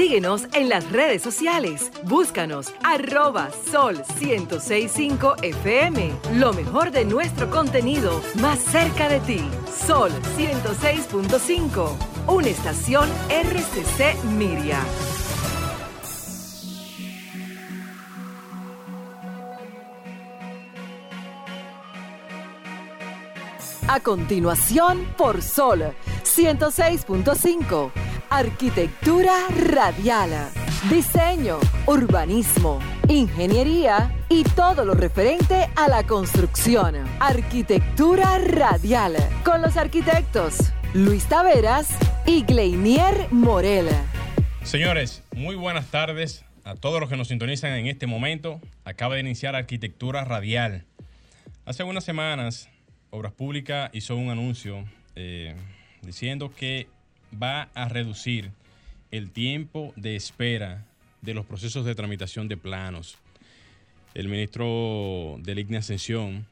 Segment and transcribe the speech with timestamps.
[0.00, 1.92] Síguenos en las redes sociales.
[2.04, 6.12] Búscanos arroba sol 1065 FM.
[6.36, 9.40] Lo mejor de nuestro contenido más cerca de ti.
[9.86, 11.90] Sol 106.5.
[12.28, 14.80] Una estación RCC Miria.
[23.86, 25.92] A continuación, por Sol
[26.24, 28.09] 106.5.
[28.32, 30.30] Arquitectura radial.
[30.88, 36.94] Diseño, urbanismo, ingeniería y todo lo referente a la construcción.
[37.18, 39.16] Arquitectura radial.
[39.44, 41.88] Con los arquitectos Luis Taveras
[42.24, 43.88] y Gleinier Morel.
[44.62, 48.60] Señores, muy buenas tardes a todos los que nos sintonizan en este momento.
[48.84, 50.84] Acaba de iniciar Arquitectura Radial.
[51.64, 52.68] Hace unas semanas
[53.10, 54.84] Obras Públicas hizo un anuncio
[55.16, 55.56] eh,
[56.02, 56.86] diciendo que
[57.30, 58.50] va a reducir
[59.10, 60.86] el tiempo de espera
[61.22, 63.16] de los procesos de tramitación de planos.
[64.14, 66.46] El ministro de la Ascensión,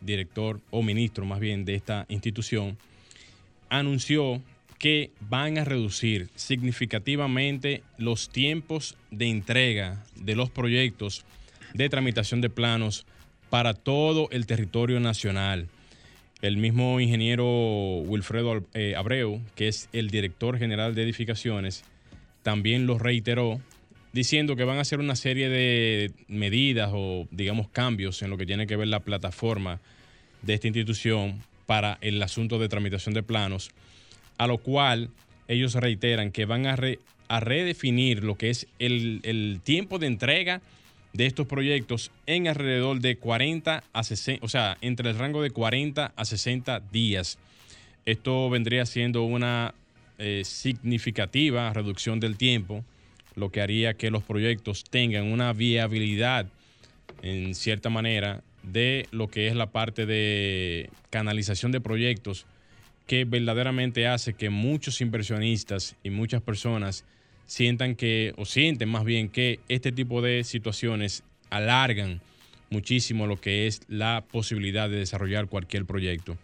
[0.00, 2.76] director o ministro más bien de esta institución,
[3.68, 4.42] anunció
[4.78, 11.24] que van a reducir significativamente los tiempos de entrega de los proyectos
[11.72, 13.06] de tramitación de planos
[13.48, 15.68] para todo el territorio nacional.
[16.42, 21.84] El mismo ingeniero Wilfredo eh, Abreu, que es el director general de edificaciones,
[22.42, 23.60] también lo reiteró,
[24.12, 28.44] diciendo que van a hacer una serie de medidas o, digamos, cambios en lo que
[28.44, 29.80] tiene que ver la plataforma
[30.42, 33.70] de esta institución para el asunto de tramitación de planos,
[34.36, 35.10] a lo cual
[35.46, 36.76] ellos reiteran que van a,
[37.38, 40.60] redefinir lo que es el, el tiempo de entrega
[41.12, 45.50] de estos proyectos en alrededor de 40 a 60, o sea, entre el rango de
[45.50, 47.38] 40 a 60 días.
[48.04, 49.74] Esto vendría siendo una
[50.18, 52.84] eh, significativa reducción del tiempo,
[53.34, 56.46] lo que haría que los proyectos tengan una viabilidad,
[57.22, 62.46] en cierta manera, de lo que es la parte de canalización de proyectos,
[63.06, 67.04] que verdaderamente hace que muchos inversionistas y muchas personas
[67.46, 72.20] sientan que, o sienten más bien que este tipo de situaciones alargan
[72.70, 76.36] muchísimo lo que es la posibilidad de desarrollar cualquier proyecto.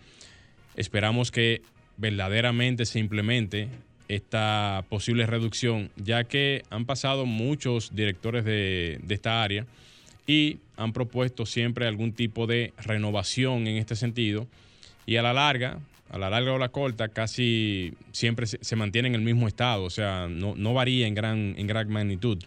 [0.77, 1.63] Esperamos que
[1.97, 3.69] verdaderamente se implemente
[4.09, 9.67] esta posible reducción, ya que han pasado muchos directores de, de esta área
[10.27, 14.47] y han propuesto siempre algún tipo de renovación en este sentido
[15.07, 15.81] y a la larga
[16.11, 19.91] a la larga o la corta, casi siempre se, mantiene en el mismo estado, o
[19.91, 22.39] sea, no, varía en gran, en gran magnitud.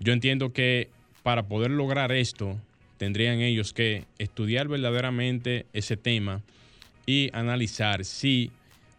[0.00, 0.88] Yo entiendo que
[1.22, 2.60] para poder lograr esto,
[2.98, 6.42] tendrían ellos que estudiar verdaderamente ese tema
[7.06, 8.50] y analizar si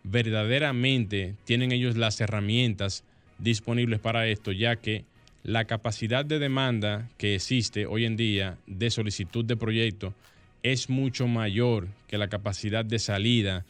[0.04, 3.04] verdaderamente tienen ellos las herramientas
[3.38, 5.04] disponibles para esto, ya que
[5.44, 10.14] la capacidad de demanda que existe hoy en día de solicitud de proyecto
[10.64, 13.66] es mucho mayor que la capacidad de salida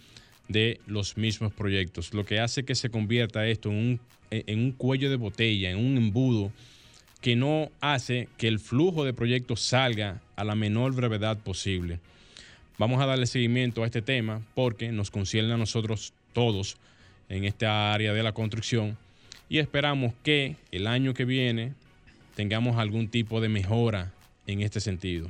[0.47, 3.99] de los mismos proyectos, lo que hace que se convierta esto en un,
[4.31, 6.51] en un cuello de botella, en un embudo
[7.21, 11.99] que no hace que el flujo de proyectos salga a la menor brevedad posible.
[12.77, 16.77] Vamos a darle seguimiento a este tema porque nos concierne a nosotros todos
[17.27, 18.97] en esta área de la construcción
[19.49, 21.73] y esperamos que el año que viene
[22.35, 24.13] tengamos algún tipo de mejora
[24.45, 25.27] en este sentido.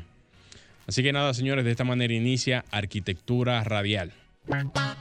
[0.88, 4.14] Así que nada, señores, de esta manera inicia Arquitectura Radial.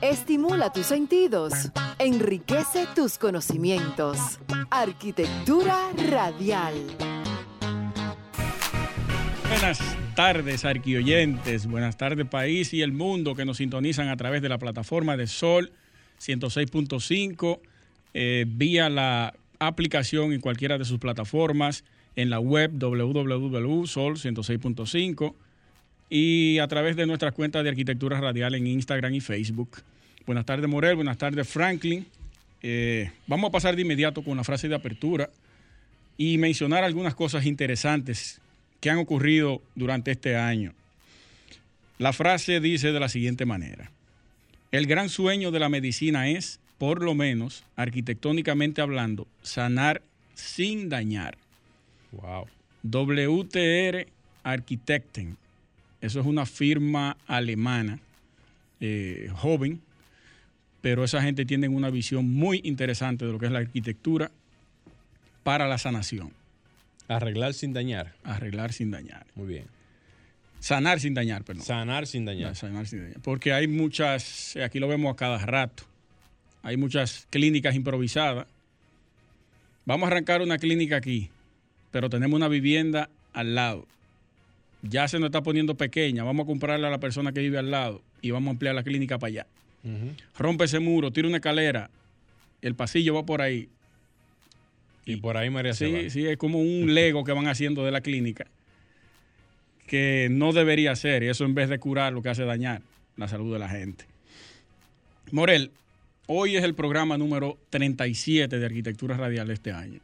[0.01, 1.53] Estimula tus sentidos,
[1.97, 4.37] enriquece tus conocimientos.
[4.69, 5.77] Arquitectura
[6.11, 6.73] Radial.
[9.47, 9.79] Buenas
[10.13, 11.67] tardes, arquioyentes.
[11.67, 15.27] Buenas tardes, país y el mundo que nos sintonizan a través de la plataforma de
[15.27, 15.71] Sol
[16.19, 17.61] 106.5,
[18.13, 21.85] eh, vía la aplicación en cualquiera de sus plataformas,
[22.17, 25.33] en la web www.sol106.5
[26.09, 29.81] y a través de nuestras cuentas de arquitectura radial en Instagram y Facebook.
[30.25, 30.95] Buenas tardes, Morel.
[30.95, 32.05] Buenas tardes, Franklin.
[32.61, 35.29] Eh, vamos a pasar de inmediato con la frase de apertura
[36.17, 38.41] y mencionar algunas cosas interesantes
[38.79, 40.73] que han ocurrido durante este año.
[41.97, 43.91] La frase dice de la siguiente manera.
[44.71, 50.01] El gran sueño de la medicina es, por lo menos, arquitectónicamente hablando, sanar
[50.35, 51.37] sin dañar.
[52.11, 52.47] Wow.
[52.83, 54.07] WTR
[54.43, 55.37] Architecten
[56.07, 57.99] eso es una firma alemana,
[58.79, 59.81] eh, joven,
[60.81, 64.31] pero esa gente tiene una visión muy interesante de lo que es la arquitectura
[65.43, 66.31] para la sanación.
[67.07, 68.13] Arreglar sin dañar.
[68.23, 69.25] Arreglar sin dañar.
[69.35, 69.65] Muy bien.
[70.59, 71.63] Sanar sin dañar, perdón.
[71.63, 72.55] Sanar sin dañar.
[72.55, 73.19] sanar sin dañar.
[73.21, 75.83] Porque hay muchas, aquí lo vemos a cada rato,
[76.63, 78.47] hay muchas clínicas improvisadas
[79.87, 81.29] vamos a arrancar una clínica aquí,
[81.91, 83.87] pero tenemos una vivienda al lado.
[84.89, 87.71] Ya se nos está poniendo pequeña, vamos a comprarle a la persona que vive al
[87.71, 89.47] lado y vamos a ampliar la clínica para allá.
[90.37, 91.89] Rompe ese muro, tira una escalera,
[92.61, 93.69] el pasillo va por ahí.
[95.05, 96.09] Y por ahí María se Sí, va.
[96.09, 98.45] sí, es como un lego que van haciendo de la clínica
[99.87, 101.23] que no debería ser.
[101.23, 102.81] Y eso en vez de curar lo que hace dañar
[103.15, 104.03] la salud de la gente.
[105.31, 105.71] Morel,
[106.25, 110.01] hoy es el programa número 37 de Arquitectura Radial de este año.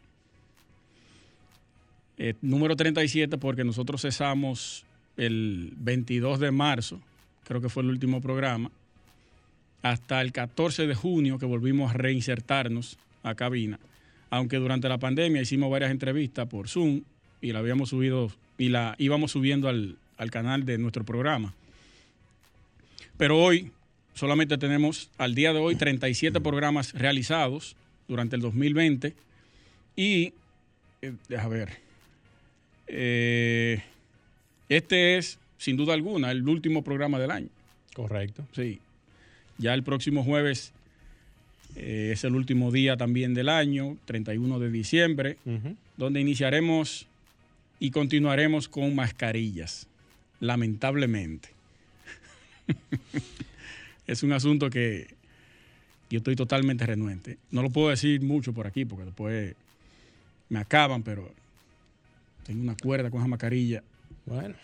[2.18, 4.86] Eh, número 37 porque nosotros cesamos
[5.18, 7.00] el 22 de marzo,
[7.44, 8.71] creo que fue el último programa,
[9.81, 13.80] hasta el 14 de junio que volvimos a reinsertarnos a cabina
[14.33, 17.04] aunque durante la pandemia hicimos varias entrevistas por Zoom
[17.39, 21.54] y la habíamos subido y la íbamos subiendo al, al canal de nuestro programa.
[23.16, 23.71] Pero hoy
[24.16, 27.75] solamente tenemos al día de hoy 37 programas realizados
[28.07, 29.13] durante el 2020
[29.95, 30.33] y,
[31.04, 31.82] eh, a ver,
[32.88, 33.81] eh,
[34.69, 37.50] este es sin duda alguna el último programa del año.
[37.94, 38.45] Correcto.
[38.53, 38.80] Sí,
[39.57, 40.74] ya el próximo jueves
[41.75, 45.38] eh, es el último día también del año, 31 de diciembre,
[45.97, 47.07] donde iniciaremos
[47.80, 49.88] y continuaremos con mascarillas,
[50.39, 51.50] lamentablemente.
[54.07, 55.07] es un asunto que
[56.09, 57.38] yo estoy totalmente renuente.
[57.51, 59.56] No lo puedo decir mucho por aquí porque después
[60.50, 61.33] me acaban, pero
[62.45, 63.84] tengo una cuerda con esa mascarilla,
[64.25, 64.56] Bueno,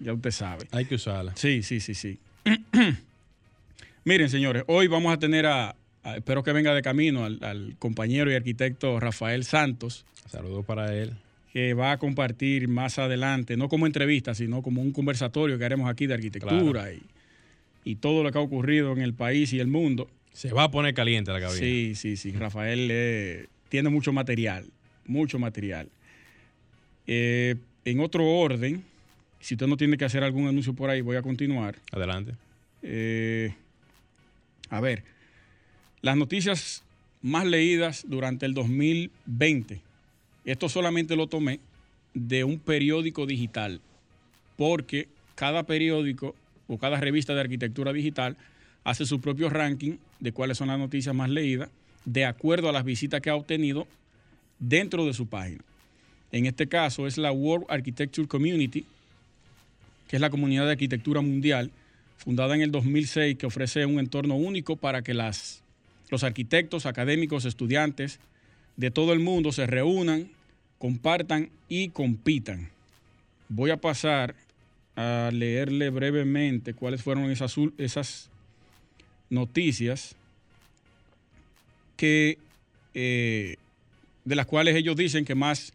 [0.00, 0.66] ya usted sabe.
[0.70, 1.34] hay que usarla.
[1.36, 2.18] Sí, sí, sí, sí.
[4.04, 7.76] Miren, señores, hoy vamos a tener a, a- espero que venga de camino, al, al
[7.78, 11.12] compañero y arquitecto Rafael Santos, Saludos para él.
[11.52, 15.88] que va a compartir más adelante, no como entrevista, sino como un conversatorio que haremos
[15.88, 17.02] aquí de arquitectura y,
[17.84, 20.08] y todo lo que ha ocurrido en el país y el mundo.
[20.32, 21.58] Se va a poner caliente la cabina.
[21.60, 22.32] Sí, sí, sí.
[22.32, 24.66] Rafael eh, tiene mucho material,
[25.06, 25.88] mucho material.
[27.06, 28.84] Eh, en otro orden,
[29.40, 31.76] si usted no tiene que hacer algún anuncio por ahí, voy a continuar.
[31.90, 32.34] Adelante.
[32.82, 33.54] Eh,
[34.70, 35.04] a ver,
[36.00, 36.82] las noticias
[37.22, 39.80] más leídas durante el 2020.
[40.44, 41.60] Esto solamente lo tomé
[42.14, 43.80] de un periódico digital,
[44.56, 46.34] porque cada periódico
[46.68, 48.36] o cada revista de arquitectura digital
[48.84, 51.70] hace su propio ranking de cuáles son las noticias más leídas
[52.04, 53.86] de acuerdo a las visitas que ha obtenido
[54.58, 55.62] dentro de su página.
[56.32, 58.86] En este caso es la World Architecture Community,
[60.08, 61.70] que es la comunidad de arquitectura mundial,
[62.16, 65.62] fundada en el 2006, que ofrece un entorno único para que las,
[66.08, 68.18] los arquitectos, académicos, estudiantes
[68.76, 70.30] de todo el mundo se reúnan,
[70.78, 72.70] compartan y compitan.
[73.50, 74.34] Voy a pasar
[74.96, 78.30] a leerle brevemente cuáles fueron esas, esas
[79.28, 80.16] noticias
[81.96, 82.38] que,
[82.94, 83.56] eh,
[84.24, 85.74] de las cuales ellos dicen que más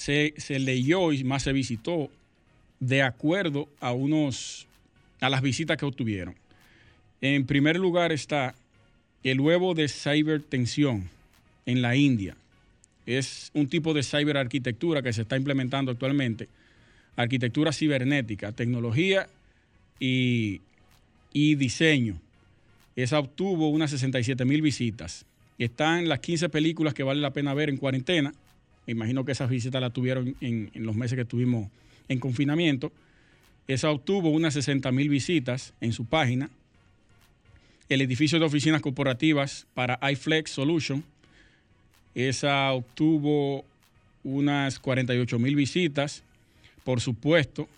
[0.00, 2.10] se, leyó y más se visitó
[2.78, 4.66] de acuerdo a unos
[5.20, 6.34] a las visitas que obtuvieron.
[7.20, 8.54] En primer lugar está
[9.22, 11.10] el huevo de cibertensión
[11.66, 12.34] en la India.
[13.04, 16.48] Es un tipo de ciberarquitectura que se está implementando actualmente.
[17.16, 19.28] Arquitectura cibernética, tecnología
[19.98, 20.62] y,
[21.34, 22.18] y diseño.
[22.96, 25.26] Esa obtuvo unas 67 mil visitas.
[25.58, 28.32] Están las 15 películas que vale la pena ver en cuarentena.
[28.90, 31.68] Imagino que esas visitas las tuvieron en, en los meses que estuvimos
[32.08, 32.92] en confinamiento.
[33.68, 36.50] Esa obtuvo unas 60 mil visitas en su página.
[37.88, 41.04] El edificio de oficinas corporativas para iFlex Solution.
[42.16, 43.64] Esa obtuvo
[44.24, 46.24] unas 48 mil visitas.
[46.82, 47.68] Por supuesto,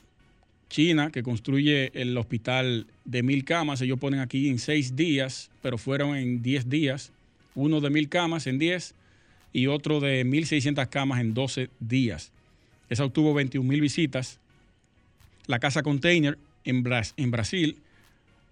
[0.70, 5.76] China, que construye el hospital de mil camas, ellos ponen aquí en seis días, pero
[5.76, 7.12] fueron en 10 días.
[7.54, 8.94] Uno de mil camas en 10
[9.52, 12.32] y otro de 1.600 camas en 12 días.
[12.88, 14.38] Esa obtuvo 21 mil visitas.
[15.46, 16.84] La casa container en,
[17.16, 17.78] en Brasil,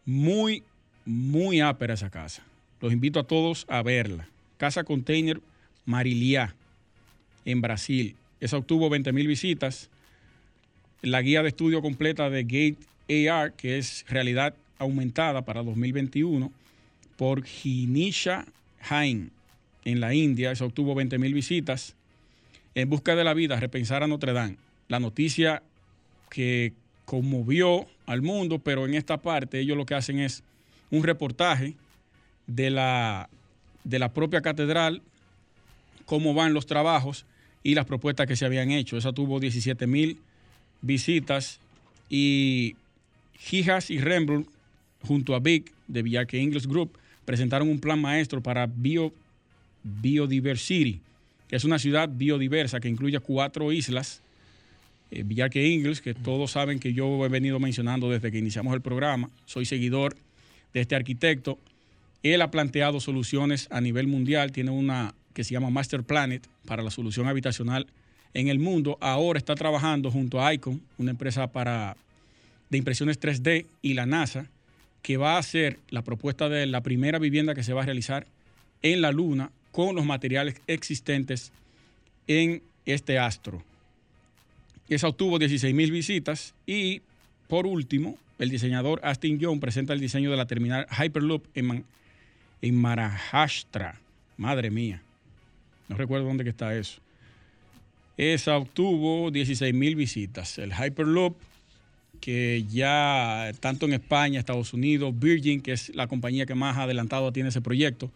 [0.04, 0.62] muy,
[1.04, 2.42] muy ápera esa casa.
[2.80, 4.28] Los invito a todos a verla.
[4.56, 5.40] Casa container
[5.86, 6.54] Mariliá
[7.44, 8.16] en Brasil.
[8.40, 9.90] Esa obtuvo 20 mil visitas.
[11.02, 16.52] La guía de estudio completa de Gate AR, que es realidad aumentada para 2021,
[17.16, 18.46] por Ginisha
[18.80, 19.30] Jain
[19.84, 20.50] en la India.
[20.52, 21.96] Esa obtuvo 20 mil visitas.
[22.74, 24.56] En busca de la vida, repensar a Notre Dame.
[24.88, 25.62] La noticia
[26.30, 26.72] que
[27.04, 30.42] conmovió al mundo, pero en esta parte ellos lo que hacen es
[30.90, 31.74] un reportaje
[32.46, 33.28] de la,
[33.84, 35.02] de la propia catedral,
[36.06, 37.26] cómo van los trabajos
[37.62, 38.96] y las propuestas que se habían hecho.
[38.96, 40.18] Esa tuvo 17 mil
[40.82, 41.60] visitas
[42.08, 42.76] y
[43.38, 44.48] Gijas y Rembrandt,
[45.02, 49.12] junto a Big de Villarque English Group, presentaron un plan maestro para bio,
[49.82, 51.00] Biodiversity,
[51.48, 54.22] que es una ciudad biodiversa que incluye cuatro islas.
[55.10, 58.80] Eh, Villarque Ingles, que todos saben que yo he venido mencionando desde que iniciamos el
[58.80, 59.30] programa.
[59.46, 60.16] Soy seguidor
[60.72, 61.58] de este arquitecto.
[62.22, 64.52] Él ha planteado soluciones a nivel mundial.
[64.52, 67.86] Tiene una que se llama Master Planet para la solución habitacional
[68.34, 68.98] en el mundo.
[69.00, 71.96] Ahora está trabajando junto a Icon, una empresa para,
[72.68, 74.46] de impresiones 3D, y la NASA,
[75.02, 78.26] que va a hacer la propuesta de la primera vivienda que se va a realizar
[78.82, 81.52] en la Luna con los materiales existentes
[82.26, 83.62] en este astro.
[84.88, 87.02] Esa obtuvo 16 mil visitas y,
[87.48, 91.84] por último, el diseñador Astin Young presenta el diseño de la terminal Hyperloop en,
[92.62, 94.00] en Maharashtra.
[94.36, 95.02] Madre mía,
[95.88, 97.00] no recuerdo dónde que está eso.
[98.16, 100.58] Esa obtuvo 16 mil visitas.
[100.58, 101.36] El Hyperloop,
[102.20, 107.32] que ya tanto en España, Estados Unidos, Virgin, que es la compañía que más adelantado
[107.32, 108.10] tiene ese proyecto,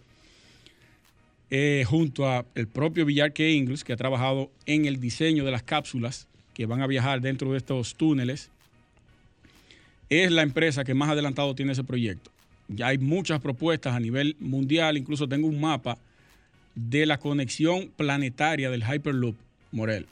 [1.56, 5.62] eh, junto a el propio Villarque Ingles, que ha trabajado en el diseño de las
[5.62, 8.50] cápsulas que van a viajar dentro de estos túneles,
[10.10, 12.32] es la empresa que más adelantado tiene ese proyecto.
[12.66, 15.96] Ya hay muchas propuestas a nivel mundial, incluso tengo un mapa
[16.74, 19.36] de la conexión planetaria del Hyperloop
[19.70, 20.08] Morel.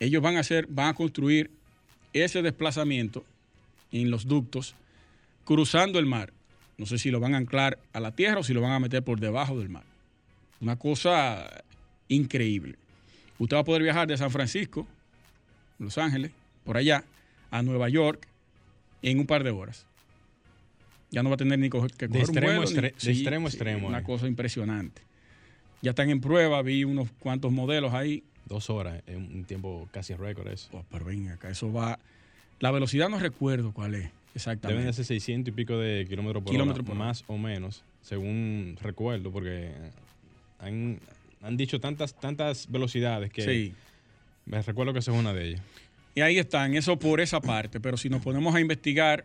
[0.00, 1.50] Ellos van a hacer, van a construir
[2.12, 3.24] ese desplazamiento
[3.90, 4.74] en los ductos
[5.46, 6.30] cruzando el mar.
[6.76, 8.80] No sé si lo van a anclar a la tierra o si lo van a
[8.80, 9.91] meter por debajo del mar.
[10.62, 11.64] Una cosa
[12.06, 12.76] increíble.
[13.38, 14.86] Usted va a poder viajar de San Francisco,
[15.80, 16.30] Los Ángeles,
[16.64, 17.04] por allá,
[17.50, 18.28] a Nueva York
[19.02, 19.86] en un par de horas.
[21.10, 22.80] Ya no va a tener ni que coger de extremo, un vuelo.
[22.80, 23.88] de extremo.
[23.88, 24.02] Una eh.
[24.04, 25.02] cosa impresionante.
[25.82, 28.22] Ya están en prueba, vi unos cuantos modelos ahí.
[28.46, 30.68] Dos horas, es un tiempo casi récord eso.
[30.72, 31.98] Oh, pero ven acá, eso va.
[32.60, 34.78] La velocidad no recuerdo cuál es exactamente.
[34.78, 37.06] Deben de ser 600 y pico de kilómetros por Kilómetro hora, por hora.
[37.06, 39.72] más o menos, según recuerdo, porque
[40.62, 40.98] han,
[41.42, 43.74] han dicho tantas, tantas velocidades que Sí.
[44.46, 45.62] me recuerdo que esa es una de ellas.
[46.14, 47.80] Y ahí están, eso por esa parte.
[47.80, 49.24] Pero si nos ponemos a investigar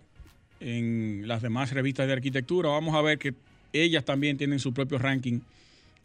[0.60, 3.34] en las demás revistas de arquitectura, vamos a ver que
[3.74, 5.40] ellas también tienen su propio ranking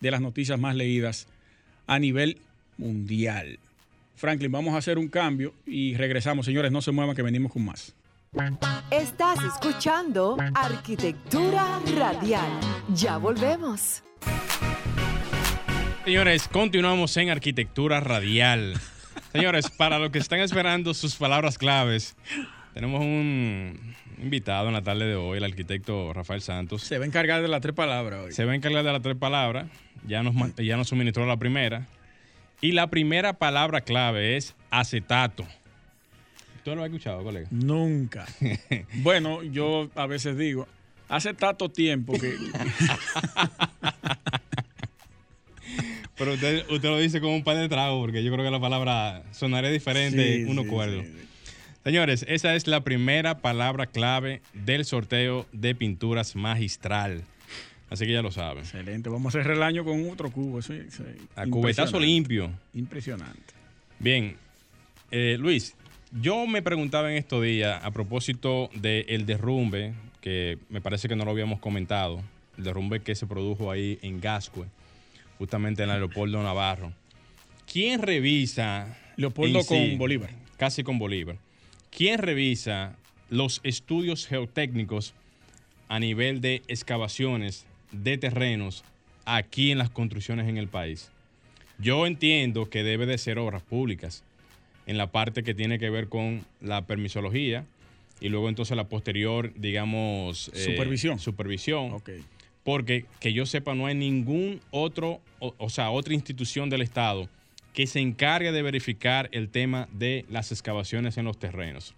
[0.00, 1.28] de las noticias más leídas
[1.86, 2.38] a nivel
[2.76, 3.58] mundial.
[4.16, 6.46] Franklin, vamos a hacer un cambio y regresamos.
[6.46, 7.94] Señores, no se muevan que venimos con más.
[8.90, 12.50] Estás escuchando Arquitectura Radial.
[12.94, 14.02] Ya volvemos.
[16.04, 18.74] Señores, continuamos en Arquitectura Radial.
[19.30, 22.16] Señores, para los que están esperando sus palabras claves,
[22.74, 26.82] tenemos un invitado en la tarde de hoy, el arquitecto Rafael Santos.
[26.82, 28.32] Se va a encargar de las tres palabras hoy.
[28.32, 29.68] Se va a encargar de las tres palabras.
[30.04, 31.86] Ya nos, ya nos suministró la primera.
[32.60, 35.46] Y la primera palabra clave es acetato.
[36.64, 37.46] ¿Tú lo has escuchado, colega?
[37.52, 38.26] Nunca.
[38.94, 40.66] bueno, yo a veces digo,
[41.08, 42.36] hace tanto tiempo que...
[46.22, 48.60] Pero usted, usted lo dice como un par de tragos, porque yo creo que la
[48.60, 51.02] palabra sonaría diferente Sí, uno sí, cuerdo.
[51.02, 51.08] sí.
[51.82, 57.24] Señores, esa es la primera palabra clave del sorteo de pinturas magistral.
[57.90, 58.62] Así que ya lo saben.
[58.62, 59.08] Excelente.
[59.08, 60.60] Vamos a cerrar el año con otro cubo.
[60.60, 61.02] Eso, eso-
[61.34, 62.52] A cubetazo limpio.
[62.72, 63.52] Impresionante.
[63.98, 64.36] Bien,
[65.10, 65.74] eh, Luis,
[66.20, 71.24] yo me preguntaba en estos días a propósito del derrumbe, que me parece que no
[71.24, 72.22] lo habíamos comentado,
[72.56, 74.66] el derrumbe que se produjo ahí en Gascue,
[75.42, 76.92] justamente en el aeropuerto Navarro.
[77.70, 78.96] ¿Quién revisa...
[79.16, 80.30] Leopoldo sí- con Bolívar.
[80.56, 81.36] Casi con Bolívar.
[81.90, 82.96] ¿Quién revisa
[83.28, 85.14] los estudios geotécnicos
[85.88, 88.84] a nivel de excavaciones de terrenos
[89.24, 91.10] aquí en las construcciones en el país?
[91.76, 94.22] Yo entiendo que debe de ser obras públicas
[94.86, 97.66] en la parte que tiene que ver con la permisología
[98.20, 100.52] y luego entonces la posterior, digamos...
[100.54, 101.18] eh, Supervisión.
[101.18, 101.94] Supervisión.
[101.94, 102.10] Ok.
[102.62, 107.28] Porque que yo sepa, no hay ningún otro, o, sea, otra institución del Estado
[107.74, 111.94] que se encargue de verificar el tema de las excavaciones en los terrenos.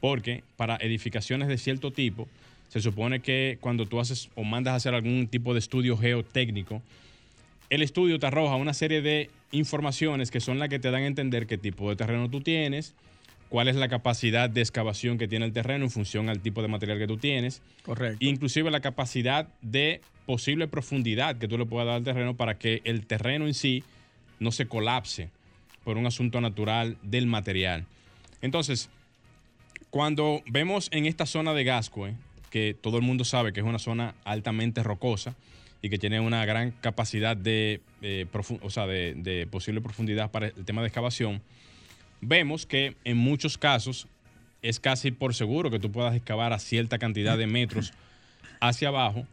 [0.00, 2.28] Porque para edificaciones de cierto tipo,
[2.68, 6.82] se supone que cuando tú haces o mandas a hacer algún tipo de estudio geotécnico,
[7.70, 11.06] el estudio te arroja una serie de informaciones que son las que te dan a
[11.06, 12.94] entender qué tipo de terreno tú tienes,
[13.48, 16.68] cuál es la capacidad de excavación que tiene el terreno en función al tipo de
[16.68, 18.18] material que tú tienes, Correcto.
[18.20, 22.80] inclusive la capacidad de posible profundidad que tú le puedas dar al terreno para que
[22.84, 23.84] el terreno en sí
[24.40, 25.30] no se colapse
[25.84, 27.86] por un asunto natural del material.
[28.42, 28.90] Entonces,
[29.90, 32.14] cuando vemos en esta zona de Gascue,
[32.50, 35.36] que todo el mundo sabe que es una zona altamente rocosa
[35.82, 38.26] y que tiene una gran capacidad de, eh,
[38.62, 41.40] o sea, de, de posible profundidad para el tema de excavación,
[42.26, 44.08] vemos que en muchos casos
[44.62, 47.92] es casi por seguro que tú puedas excavar a cierta cantidad de metros
[48.60, 49.26] hacia abajo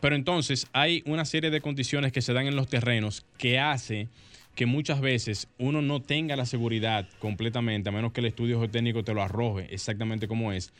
[0.00, 4.08] pero entonces hay una serie de condiciones que se dan en los terrenos que hace
[4.54, 9.04] que muchas veces uno no tenga la seguridad completamente, a menos que el estudio geotécnico
[9.04, 10.72] te lo arroje exactamente como es,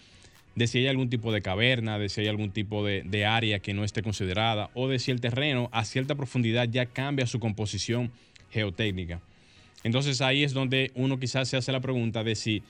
[0.54, 3.58] de si hay algún tipo de caverna, de si hay algún tipo de, de, área
[3.58, 7.38] que no esté considerada, o de si el terreno a cierta profundidad ya cambia su
[7.38, 8.10] composición
[8.50, 9.20] geotécnica.
[9.84, 12.62] Entonces ahí es donde uno quizás se hace la pregunta de si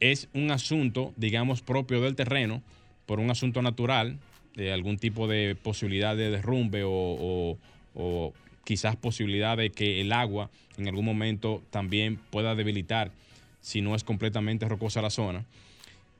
[0.00, 2.62] es un asunto, digamos, propio del terreno,
[3.06, 4.18] por un asunto natural,
[4.54, 7.58] de algún tipo de posibilidad de derrumbe o,
[7.94, 8.32] o,
[8.64, 13.10] quizás posibilidad de que el agua en algún momento también pueda debilitar
[13.60, 15.44] si no es completamente rocosa la zona.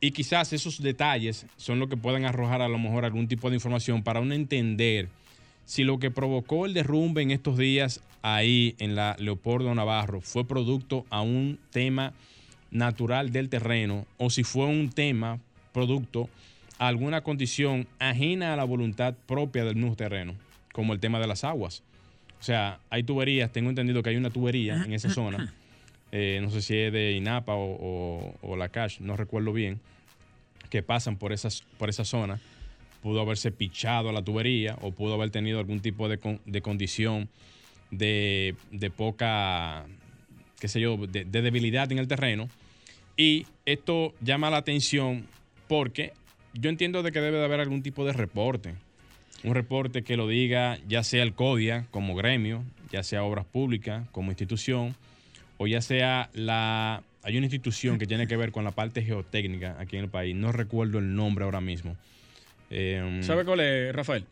[0.01, 3.57] Y quizás esos detalles son lo que pueden arrojar a lo mejor algún tipo de
[3.57, 5.09] información para uno entender
[5.65, 10.47] si lo que provocó el derrumbe en estos días ahí en la Leopoldo Navarro fue
[10.47, 12.13] producto a un tema
[12.71, 15.39] natural del terreno o si fue un tema
[15.73, 16.29] producto
[16.79, 20.35] a alguna condición ajena a la voluntad propia del mismo terreno,
[20.73, 21.83] como el tema de las aguas.
[22.41, 25.53] O sea, hay tuberías, tengo entendido que hay una tubería en esa zona,
[26.13, 29.79] eh, no sé si es de INAPA o, la CASH, no recuerdo bien,
[30.71, 32.41] que pasan por, esas, por esa zona.
[33.03, 37.29] Pudo haberse pichado la tubería o pudo haber tenido algún tipo de, de condición
[37.91, 39.87] de, de, poca,
[40.59, 42.49] qué sé yo, de, de debilidad en el terreno.
[43.17, 45.27] Y esto llama la atención
[45.69, 46.13] porque
[46.55, 48.75] yo entiendo de que debe de haber algún tipo de reporte
[49.43, 54.07] un reporte que lo diga ya sea el CODIA como gremio, ya sea Obras Públicas
[54.13, 54.95] como institución,
[55.59, 57.03] o ya sea la...
[57.23, 60.35] Hay una institución que tiene que ver con la parte geotécnica aquí en el país,
[60.35, 61.97] no recuerdo el nombre ahora mismo.
[62.71, 64.25] Eh, ¿Sabe cuál es, Rafael?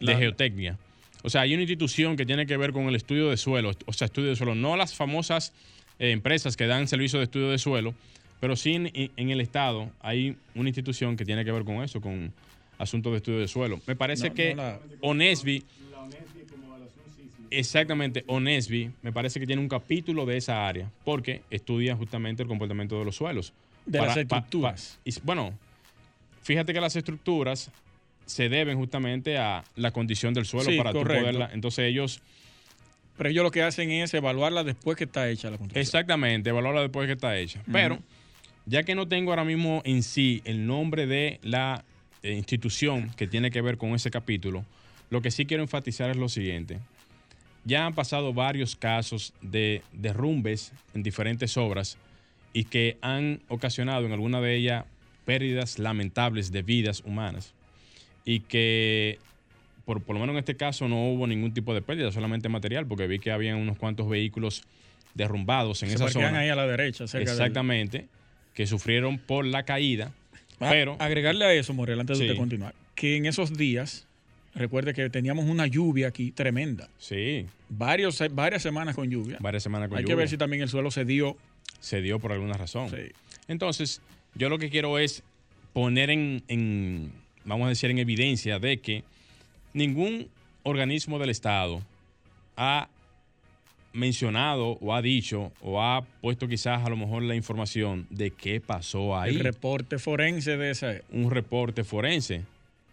[0.00, 0.78] De geotécnica.
[1.22, 3.92] O sea, hay una institución que tiene que ver con el estudio de suelo, o
[3.92, 5.52] sea, estudio de suelo, no las famosas
[5.98, 7.94] eh, empresas que dan servicio de estudio de suelo,
[8.40, 12.32] pero sí en, el Estado hay una institución que tiene que ver con eso, con
[12.78, 13.80] asuntos de estudio de suelo.
[13.86, 14.56] Me parece que
[15.00, 15.64] Onesby,
[17.50, 22.48] exactamente, Onesby, me parece que tiene un capítulo de esa área, porque estudia justamente el
[22.48, 23.52] comportamiento de los suelos.
[23.84, 25.00] De las estructuras.
[25.04, 25.52] y, bueno,
[26.42, 27.72] fíjate que las estructuras
[28.28, 31.50] se deben justamente a la condición del suelo para poderla.
[31.52, 32.20] Entonces ellos.
[33.16, 35.80] Pero ellos lo que hacen es evaluarla después que está hecha la construcción.
[35.80, 37.60] Exactamente, evaluarla después que está hecha.
[37.72, 37.98] Pero,
[38.66, 41.84] ya que no tengo ahora mismo en sí el nombre de la
[42.22, 44.64] eh, institución que tiene que ver con ese capítulo,
[45.10, 46.78] lo que sí quiero enfatizar es lo siguiente.
[47.64, 51.98] Ya han pasado varios casos de derrumbes en diferentes obras
[52.52, 54.84] y que han ocasionado en alguna de ellas
[55.24, 57.54] pérdidas lamentables de vidas humanas
[58.28, 59.18] y que
[59.86, 62.86] por, por lo menos en este caso no hubo ningún tipo de pérdida, solamente material,
[62.86, 64.64] porque vi que había unos cuantos vehículos
[65.14, 66.40] derrumbados en esa zona.
[66.40, 68.06] ahí a la derecha, Exactamente,
[68.52, 70.12] que sufrieron por la caída
[70.60, 74.06] Ah, pero, agregarle a eso, Morel, antes de continuar, que en esos días,
[74.54, 76.88] recuerde que teníamos una lluvia aquí tremenda.
[76.98, 77.46] Sí.
[77.68, 79.38] Varios, varias semanas con lluvia.
[79.40, 80.04] Varias semanas con lluvia.
[80.04, 81.36] Hay que ver si también el suelo se dio.
[81.78, 82.90] Se dio por alguna razón.
[82.90, 83.12] Sí.
[83.46, 84.02] Entonces,
[84.34, 85.22] yo lo que quiero es
[85.72, 87.12] poner en, en,
[87.48, 89.04] vamos a decir, en evidencia de que
[89.72, 90.28] ningún
[90.62, 91.82] organismo del Estado
[92.56, 92.88] ha
[93.92, 98.60] mencionado o ha dicho o ha puesto quizás a lo mejor la información de qué
[98.60, 99.36] pasó ahí.
[99.36, 101.02] El reporte forense de ese.
[101.10, 102.42] Un reporte forense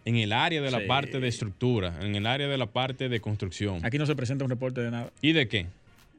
[0.04, 3.20] en el área de la parte de estructura, en el área de la parte de
[3.20, 3.84] construcción.
[3.84, 5.10] Aquí no se presenta un reporte de nada.
[5.20, 5.66] ¿Y de qué?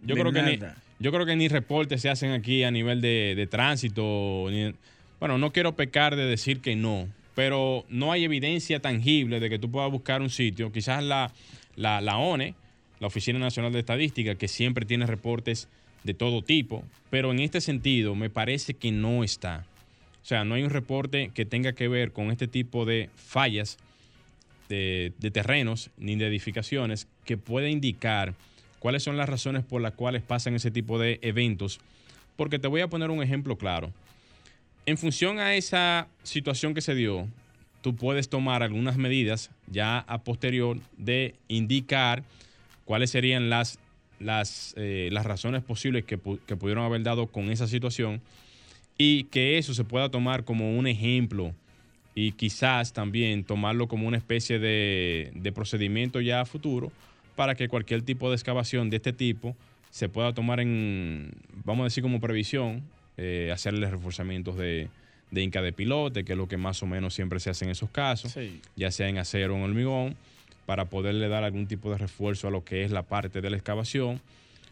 [0.04, 0.60] Yo creo que ni,
[1.00, 4.50] yo creo que ni reportes se hacen aquí a nivel de, tránsito.
[5.20, 9.60] bueno, no quiero pecar de decir que no, pero no hay evidencia tangible de que
[9.60, 10.72] tú puedas buscar un sitio.
[10.72, 11.32] Quizás la,
[11.76, 12.56] la, la ONE
[13.00, 15.70] la Oficina Nacional de Estadística, que siempre tiene reportes
[16.04, 19.66] de todo tipo, pero en este sentido me parece que no está.
[20.24, 23.78] O sea, no hay un reporte que tenga que ver con este tipo de fallas
[24.68, 28.34] de, terrenos ni de edificaciones que pueda indicar
[28.80, 31.80] cuáles son las razones por las cuales pasan ese tipo de eventos.
[32.36, 33.94] Porque te voy a poner un ejemplo claro.
[34.88, 37.28] En función a esa situación que se dio,
[37.82, 42.24] tú puedes tomar algunas medidas ya a posterior de indicar
[42.86, 43.80] cuáles serían las,
[44.22, 48.22] las, eh, las razones posibles que, pudieron haber dado con esa situación
[48.98, 51.54] y que eso se pueda tomar como un ejemplo
[52.16, 56.94] y quizás también tomarlo como una especie de, procedimiento ya a futuro
[57.36, 59.54] para que cualquier tipo de excavación de este tipo
[59.92, 61.34] se pueda tomar en,
[61.66, 62.84] vamos a decir, como previsión,
[63.18, 64.88] eh, hacerle reforzamientos de,
[65.32, 67.72] de inca de pilote, que es lo que más o menos siempre se hace en
[67.72, 68.36] esos casos,
[68.76, 70.16] ya sea en acero o en hormigón
[70.66, 73.56] para poderle dar algún tipo de refuerzo a lo que es la parte de la
[73.56, 74.22] excavación.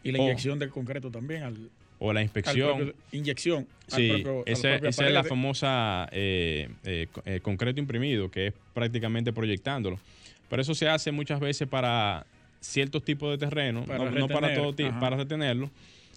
[0.04, 1.56] Y la inyección de concreto también al,
[1.98, 2.94] o la inspección.
[3.12, 3.66] inyección.
[3.86, 9.98] Sí, esa, es la famosa eh, eh, eh, concreto imprimido, que es prácticamente proyectándolo.
[10.48, 12.26] Pero eso se hace muchas veces para
[12.60, 15.70] ciertos tipos de terreno, Para no, no para todo tipo, para retenerlo,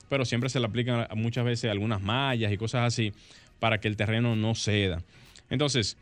[0.10, 3.13] pero siempre se le aplican muchas veces algunas mallas y cosas así
[3.60, 5.02] para que el terreno no ceda.
[5.50, 5.98] Entonces,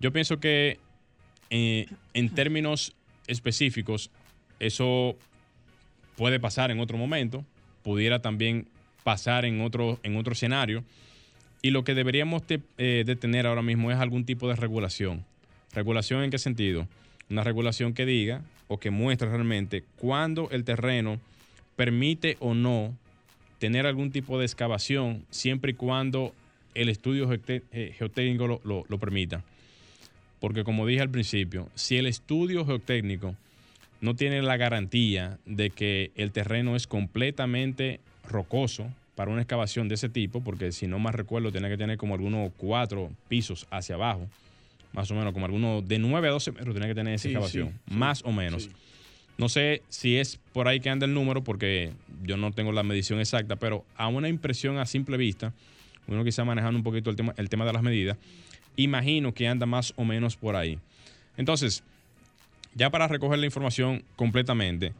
[0.00, 0.78] yo pienso que
[1.50, 2.94] eh, en términos
[3.26, 4.10] específicos,
[4.58, 5.16] eso
[6.16, 7.44] puede pasar en otro momento,
[7.82, 8.68] pudiera también
[9.02, 10.84] pasar en otro, en otro escenario.
[11.62, 15.24] Y lo que deberíamos de, eh, de tener ahora mismo es algún tipo de regulación.
[15.72, 16.88] ¿Regulación en qué sentido?
[17.30, 21.20] Una regulación que diga o que muestre realmente cuándo el terreno
[21.76, 22.96] permite o no
[23.62, 26.34] tener algún tipo de excavación siempre y cuando
[26.74, 29.44] el estudio eh, geotécnico lo, lo- lo permita.
[30.40, 33.36] Porque como dije al principio, si el estudio geotécnico
[34.00, 39.94] no tiene la garantía de que el terreno es completamente rocoso para una excavación de
[39.94, 43.94] ese tipo, porque si no más recuerdo, tiene que tener como algunos cuatro pisos hacia
[43.94, 44.26] abajo,
[44.92, 47.28] más o menos, como algunos de 9 a 12 metros tiene que tener esa Sí,
[47.28, 47.94] excavación, sí, sí.
[47.94, 48.68] más o menos.
[49.38, 51.92] No sé si es por ahí que anda el número, porque
[52.22, 55.52] yo no tengo la medición exacta, pero a una impresión a simple vista,
[56.06, 58.18] uno quizá manejando un poquito el tema, el tema de las medidas,
[58.76, 60.78] imagino que anda más o menos por ahí.
[61.36, 61.82] Entonces,
[62.74, 64.92] ya para recoger la información completamente,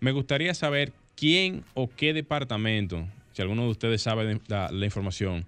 [0.00, 5.46] me gustaría saber quién o qué departamento, si alguno de ustedes sabe la información,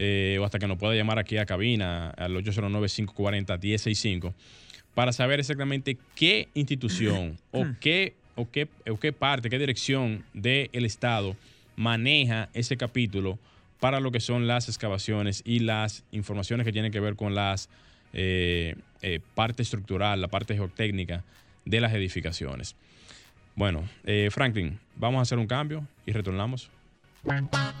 [0.00, 4.32] eh, o hasta que nos pueda llamar aquí a cabina al 809-540-1065,
[4.94, 10.84] para saber exactamente qué institución o qué, o qué, o qué parte, qué dirección del
[10.84, 11.36] Estado
[11.76, 13.38] maneja ese capítulo
[13.80, 17.68] para lo que son las excavaciones y las informaciones que tienen que ver con las
[18.12, 21.24] eh, eh, parte estructural, la parte geotécnica
[21.64, 22.74] de las edificaciones.
[23.54, 26.70] Bueno, eh, Franklin, vamos a hacer un cambio y retornamos.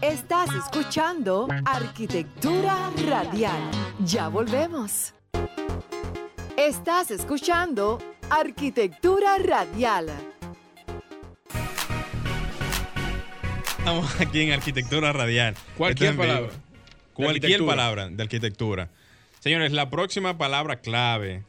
[0.02, 3.70] Estás escuchando Arquitectura Radial.
[4.04, 5.14] Ya volvemos.
[6.68, 10.10] Estás escuchando Arquitectura Radial.
[13.78, 15.54] Estamos aquí en Arquitectura Radial.
[15.78, 16.50] Cualquier palabra
[17.14, 18.90] Cualquier palabra de arquitectura.
[19.40, 21.42] Señores, la próxima palabra clave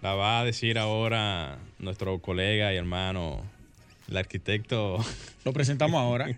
[0.00, 3.42] la va a decir ahora nuestro colega y hermano,
[4.08, 5.04] el arquitecto.
[5.44, 6.28] Lo presentamos ahora.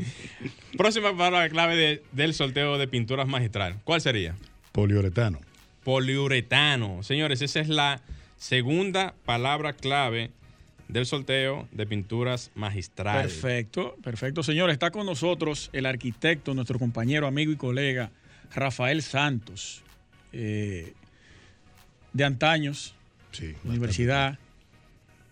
[0.78, 3.76] próxima palabra clave de- del sorteo de pinturas magistral.
[3.84, 4.36] ¿Cuál sería?
[4.72, 5.38] Poliuretano.
[5.84, 7.02] Poliuretano.
[7.02, 8.00] Señores, esa es la
[8.36, 10.30] segunda palabra clave
[10.88, 13.32] del sorteo de pinturas magistrales.
[13.32, 14.42] Perfecto, perfecto.
[14.42, 18.10] Señor, está con nosotros el arquitecto, nuestro compañero, amigo y colega,
[18.54, 19.82] Rafael Santos,
[20.32, 20.94] eh,
[22.12, 22.94] de antaños,
[23.32, 23.54] Sí.
[23.64, 24.38] universidad.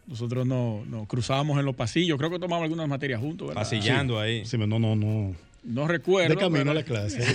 [0.07, 3.63] Nosotros nos no cruzábamos en los pasillos, creo que tomamos algunas materias juntos, ¿verdad?
[3.63, 4.45] Pasillando ahí.
[4.45, 5.35] Sí, no, no, no.
[5.65, 6.29] No recuerdo.
[6.35, 7.19] De camino pero a la clase.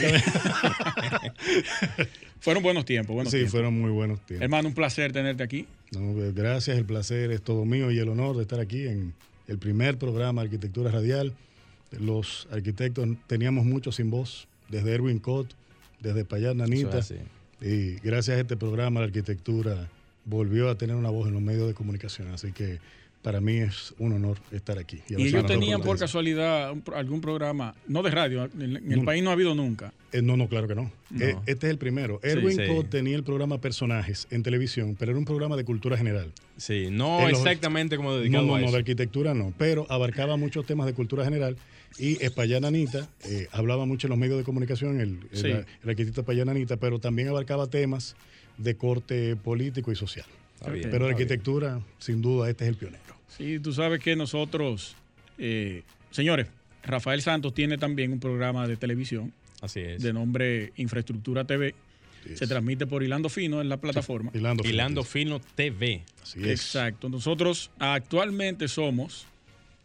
[2.41, 3.51] Fueron buenos tiempos, buenos sí, tiempos.
[3.51, 4.43] fueron muy buenos tiempos.
[4.43, 5.67] Hermano, un placer tenerte aquí.
[5.91, 9.13] No, gracias, el placer es todo mío y el honor de estar aquí en
[9.47, 11.34] el primer programa de Arquitectura Radial.
[11.99, 15.54] Los arquitectos teníamos mucho sin voz, desde Erwin Cott,
[15.99, 16.97] desde Payar Nanita.
[16.99, 17.13] Es.
[17.62, 19.88] Y gracias a este programa la arquitectura
[20.25, 22.30] volvió a tener una voz en los medios de comunicación.
[22.34, 22.80] Así que
[23.21, 24.99] para mí es un honor estar aquí.
[25.07, 29.23] Y haber ellos tenían por casualidad algún programa, no de radio, en, en el país
[29.23, 29.93] no ha habido nunca.
[30.12, 30.91] Eh, no, no, claro que no.
[31.10, 31.23] No.
[31.25, 32.19] Eh, este es el primero.
[32.23, 32.63] Erwin sí.
[32.89, 36.31] Tenía el programa Personajes en televisión, pero era un programa de cultura general.
[36.57, 38.73] Sí, no los- exactamente como No, dedicado no, a no, eso.
[38.73, 41.55] de arquitectura no, pero abarcaba muchos temas de cultura general
[41.99, 45.47] y Espallán Anita eh, hablaba mucho en los medios de comunicación, el, el- Sí.
[45.47, 48.15] el arquitecto Anita, pero también abarcaba temas
[48.57, 50.25] de corte político y social.
[50.62, 53.02] Está bien, pero está arquitectura, sin duda, este es el pionero.
[53.36, 54.95] Sí, tú sabes que nosotros,
[55.38, 56.47] eh, señores,
[56.84, 59.34] Rafael Santos tiene también un programa de televisión.
[59.62, 60.02] Así es.
[60.02, 61.76] de nombre Infraestructura TV.
[62.36, 64.32] Se transmite por Hilando Fino en la plataforma.
[64.34, 65.39] Hilando, Hilando Fino.
[65.39, 66.04] Fino TV.
[66.24, 66.47] Así es.
[66.50, 67.10] Exacto.
[67.10, 69.26] Nosotros actualmente somos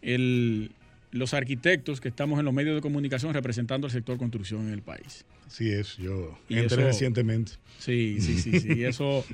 [0.03, 0.71] el-
[1.13, 4.83] los arquitectos que estamos en los medios de comunicación representando el sector construcción en el
[4.83, 5.25] país.
[5.47, 7.53] Así es, yo Y entré eso- recientemente.
[7.79, 8.69] Sí, sí, sí, sí.
[8.77, 9.25] Y eso,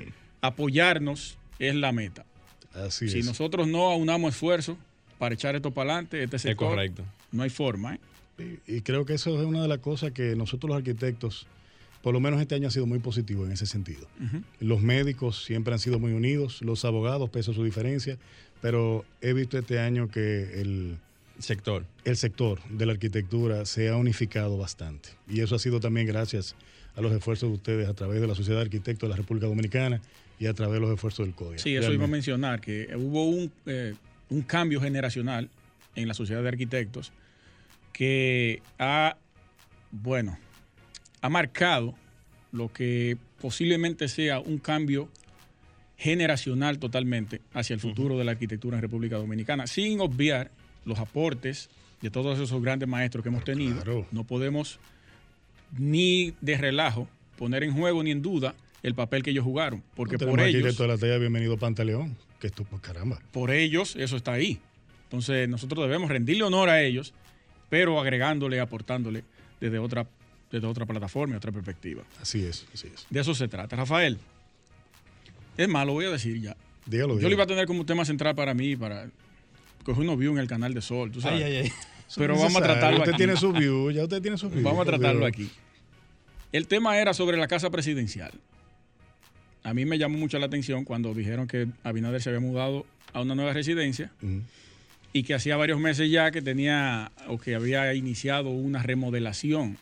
[0.43, 2.25] apoyarnos es la meta.
[2.73, 3.25] Así Si es.
[3.25, 4.77] nosotros no aunamos esfuerzos
[5.17, 7.03] para echar esto para adelante, este Es sector, correcto.
[7.31, 7.95] no hay forma.
[7.95, 8.59] ¿eh?
[8.67, 11.47] Y, y creo que eso es una de las cosas que nosotros los arquitectos,
[12.01, 14.07] por lo menos este año ha sido muy positivo en ese sentido.
[14.59, 18.17] Los médicos siempre han sido muy unidos, los abogados, pese a su diferencia,
[18.61, 20.97] pero he visto este año que el,
[21.39, 21.85] Sector.
[22.05, 25.09] el sector de la arquitectura se ha unificado bastante.
[25.29, 26.55] Y eso ha sido también gracias
[26.95, 29.47] a los esfuerzos de ustedes a través de la Sociedad de Arquitectos de la República
[29.47, 30.01] Dominicana
[30.43, 31.57] y a través de los esfuerzos del CODIA.
[31.57, 32.11] Sí, eso iba a Realmente.
[32.11, 33.93] mencionar, que hubo un, eh,
[34.29, 35.49] un cambio generacional
[35.95, 37.13] en la sociedad de arquitectos
[37.93, 39.15] que ha,
[39.91, 40.37] bueno,
[41.21, 41.95] ha marcado
[42.51, 45.07] lo que posiblemente sea un cambio
[45.97, 50.51] generacional totalmente hacia el futuro de la arquitectura en República Dominicana, sin obviar
[50.83, 51.69] los aportes
[52.01, 53.75] de todos esos grandes maestros que hemos tenido.
[53.81, 54.05] Claro.
[54.11, 54.79] No podemos
[55.77, 60.17] ni de relajo poner en juego ni en duda el papel que ellos jugaron, porque
[60.17, 63.19] por ellos, directo de la talla, bienvenido Pantaleón, que esto, pues, caramba.
[63.31, 64.59] por ellos eso está ahí.
[65.05, 67.13] Entonces nosotros debemos rendirle honor a ellos,
[67.69, 69.23] pero agregándole, aportándole
[69.61, 70.05] desde otra,
[70.51, 72.03] desde otra plataforma y otra perspectiva.
[72.21, 73.05] Así es, así es.
[73.09, 73.75] De eso se trata.
[73.75, 74.17] Rafael,
[75.57, 76.55] es más, lo voy a decir ya.
[76.85, 77.29] Dígalo, Yo dígalo.
[77.29, 79.07] lo iba a tener como tema central para mí, para
[79.85, 81.43] coger unos views en el canal de Sol, tú sabes.
[81.43, 81.71] Ay, ay, ay.
[82.07, 83.17] Eso Pero vamos a tratarlo Usted aquí.
[83.17, 84.61] tiene su view, ya usted tiene su view.
[84.63, 85.49] Vamos a tratarlo aquí.
[86.51, 88.31] El tema era sobre la casa presidencial.
[89.63, 93.21] A mí me llamó mucho la atención cuando dijeron que Abinader se había mudado a
[93.21, 94.11] una nueva residencia
[95.13, 99.77] y que hacía varios meses ya que tenía o que había iniciado una remodelación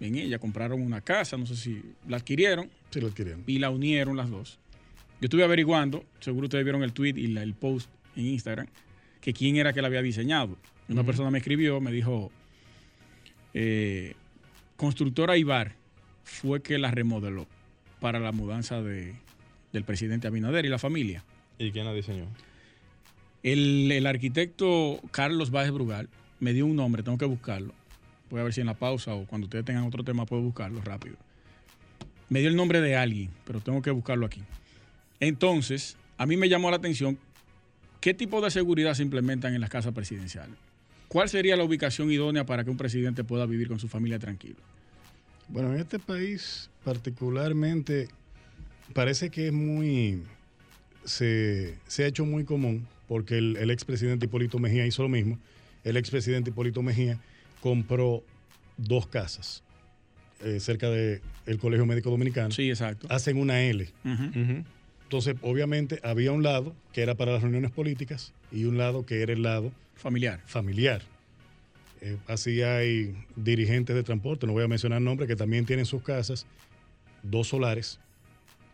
[0.00, 0.38] en ella.
[0.38, 3.42] Compraron una casa, no sé si la adquirieron Sí, lo adquirieron.
[3.46, 4.58] y la unieron las dos.
[5.20, 8.66] Yo estuve averiguando, seguro ustedes vieron el tweet y la- el post en Instagram,
[9.20, 10.56] que quién era que la había diseñado.
[10.88, 12.30] Una persona me escribió, me dijo,
[13.54, 14.14] eh,
[14.76, 15.74] Constructora Ibar
[16.22, 17.48] fue que la remodeló
[18.00, 19.14] para la mudanza de,
[19.72, 21.24] del presidente Abinader y la familia.
[21.58, 22.26] ¿Y quién la diseñó?
[23.42, 26.08] El, el arquitecto Carlos Báez Brugal
[26.40, 27.74] me dio un nombre, tengo que buscarlo.
[28.30, 30.80] Voy a ver si en la pausa o cuando ustedes tengan otro tema puedo buscarlo
[30.82, 31.16] rápido.
[32.28, 34.42] Me dio el nombre de alguien, pero tengo que buscarlo aquí.
[35.20, 37.18] Entonces, a mí me llamó la atención
[38.00, 40.56] qué tipo de seguridad se implementan en las casas presidenciales.
[41.08, 44.58] ¿Cuál sería la ubicación idónea para que un presidente pueda vivir con su familia tranquilo?
[45.48, 48.08] Bueno, en este país particularmente
[48.92, 50.22] parece que es muy,
[51.04, 55.38] se, se ha hecho muy común, porque el, el expresidente Hipólito Mejía hizo lo mismo.
[55.84, 57.18] El expresidente Hipólito Mejía
[57.60, 58.22] compró
[58.76, 59.62] dos casas
[60.44, 61.20] eh, cerca del
[61.60, 62.50] Colegio Médico Dominicano.
[62.50, 63.06] Sí, exacto.
[63.10, 63.88] Hacen una L.
[65.04, 69.22] Entonces, obviamente, había un lado que era para las reuniones políticas y un lado que
[69.22, 70.40] era el lado Familiar.
[70.46, 71.02] familiar.
[72.00, 76.02] Eh, así hay dirigentes de transporte, no voy a mencionar nombres, que también tienen sus
[76.02, 76.46] casas,
[77.22, 77.98] dos solares,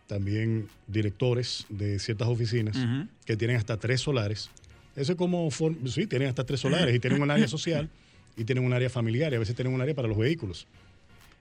[0.07, 2.77] también directores de ciertas oficinas
[3.25, 4.51] que tienen hasta tres solares.
[4.97, 7.89] Eso es como, sí, tienen hasta tres solares y tienen un área social
[8.37, 10.67] y tienen un área familiar y a veces tienen un área para los vehículos.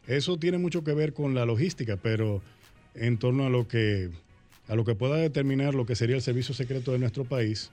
[0.08, 2.42] Eso tiene mucho que ver con la logística, pero
[2.96, 4.10] en torno a lo que
[4.68, 7.70] a lo que pueda determinar lo que sería el servicio secreto de nuestro país,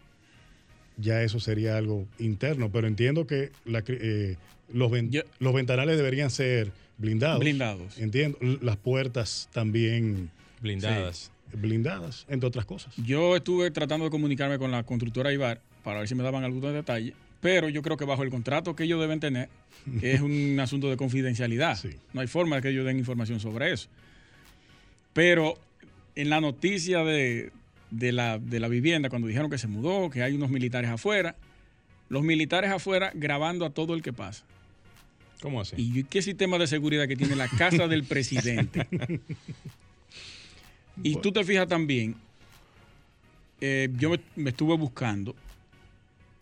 [1.00, 2.70] ya eso sería algo interno.
[2.70, 4.36] Pero entiendo que la eh,
[4.72, 7.40] los, ven- Yo- los ventanales deberían ser blindados.
[7.40, 7.98] Blindados.
[7.98, 8.38] Entiendo.
[8.60, 11.30] Las puertas también Blindadas.
[11.52, 12.94] blindadas, entre otras cosas.
[12.96, 16.72] Yo estuve tratando de comunicarme con la constructora Ibar para ver si me daban algunos
[16.74, 19.48] detalles, pero yo creo que bajo el contrato que ellos deben tener
[20.02, 21.76] es un asunto de confidencialidad.
[21.78, 21.90] Sí.
[22.12, 23.88] No hay forma de que ellos den información sobre eso.
[25.12, 25.58] Pero
[26.14, 27.50] en la noticia de,
[27.90, 31.36] de la, de la vivienda, cuando dijeron que se mudó, que hay unos militares afuera,
[32.08, 34.44] los militares afuera grabando a todo el que pasa.
[35.40, 35.74] ¿Cómo así?
[35.78, 38.86] ¿Y qué sistema de seguridad que tiene la casa del presidente?
[41.02, 42.16] y tú te fijas también,
[43.60, 45.34] eh, yo me, me estuve buscando,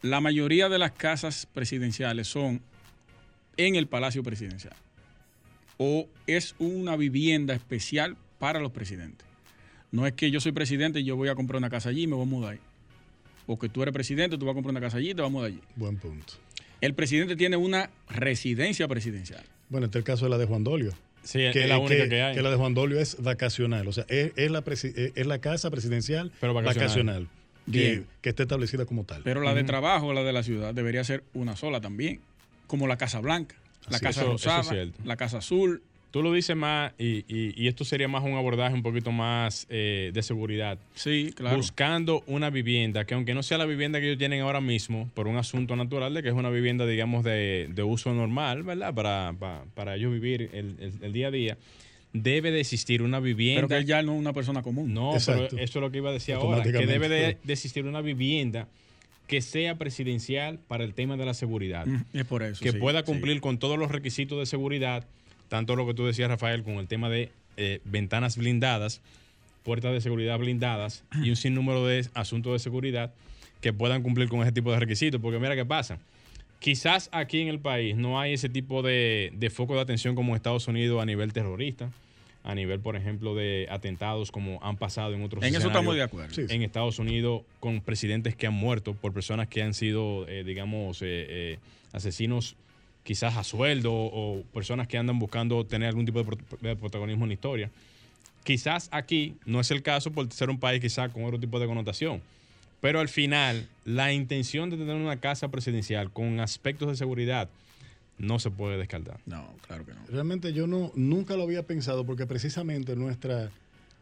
[0.03, 2.61] la mayoría de las casas presidenciales son
[3.57, 4.75] en el Palacio Presidencial.
[5.77, 9.28] O es una vivienda especial para los presidentes.
[9.91, 12.07] No es que yo soy presidente y yo voy a comprar una casa allí y
[12.07, 12.59] me voy a mudar ahí.
[13.47, 15.29] O que tú eres presidente, tú vas a comprar una casa allí y te vas
[15.31, 15.61] a mudar allí.
[15.77, 16.35] Buen punto.
[16.81, 19.43] El presidente tiene una residencia presidencial.
[19.71, 20.93] Bueno, este es el caso de la de Juan Dolio.
[21.23, 22.35] Sí, es la única que, hay.
[22.35, 23.87] que la de Juan Dolio es vacacional.
[23.89, 27.27] O sea, es, es la, presi- es- es la casa presidencial Pero vacacional.
[27.67, 28.07] que, Bien.
[28.23, 29.23] que está establecida como tal.
[29.25, 32.21] Pero la de trabajo, la de la ciudad, debería ser una sola también.
[32.67, 33.57] Como la Casa Blanca,
[33.89, 34.27] la Así Casa es.
[34.27, 35.83] Es Rosada, la Casa Azul.
[36.11, 39.67] Tú lo dices más, y, y- y esto sería más un abordaje un poquito más
[39.69, 40.79] eh, de seguridad.
[40.95, 41.57] Sí, claro.
[41.59, 45.29] Buscando una vivienda que aunque no sea la vivienda que ellos tienen ahora mismo, por
[45.29, 48.95] un asunto natural de que es una vivienda, digamos, de, de uso normal, ¿verdad?
[48.95, 51.59] Para, para, para ellos vivir el, el- el día a día,
[52.15, 53.59] debe de existir una vivienda.
[53.61, 54.95] Pero que él ya no es una persona común.
[54.95, 55.49] No, Exacto.
[55.51, 58.01] pero eso es lo que iba a decir ahora, que debe de, de existir una
[58.01, 58.67] vivienda
[59.27, 62.63] que sea presidencial para el tema de la seguridad Mm, Es por eso.
[62.65, 63.05] que sí, pueda sí.
[63.05, 65.07] cumplir con todos los requisitos de seguridad,
[65.49, 69.01] tanto lo que tú decías, Rafael, con el tema de eh, ventanas blindadas,
[69.65, 73.13] puertas de seguridad blindadas y un sinnúmero de asuntos de seguridad
[73.61, 75.21] que puedan cumplir con ese tipo de requisitos.
[75.21, 75.99] Porque mira qué pasa.
[76.61, 80.31] Quizás aquí en el país no hay ese tipo de, de foco de atención como
[80.31, 81.91] en Estados Unidos a nivel terrorista,
[82.43, 86.03] a nivel, por ejemplo, de atentados como han pasado en otros En eso estamos de
[86.03, 86.35] acuerdo.
[86.35, 86.47] Sí.
[86.49, 91.03] en Estados Unidos con presidentes que han muerto por personas que han sido, eh, digamos,
[91.03, 91.59] eh, eh,
[91.93, 92.57] asesinos
[93.09, 97.25] quizás a sueldo o personas que andan buscando tener algún tipo de, pro- de protagonismo
[97.25, 97.71] en la historia.
[98.45, 101.67] quizás aquí no es el caso por ser un país quizás con otro tipo de
[101.67, 102.21] connotación.
[102.83, 107.49] Pero al final, la intención de tener una casa presidencial con aspectos de seguridad
[108.19, 109.19] no se puede descartar.
[109.25, 110.01] No, claro que no.
[110.11, 113.51] Realmente yo no, nunca lo había pensado porque precisamente nuestra,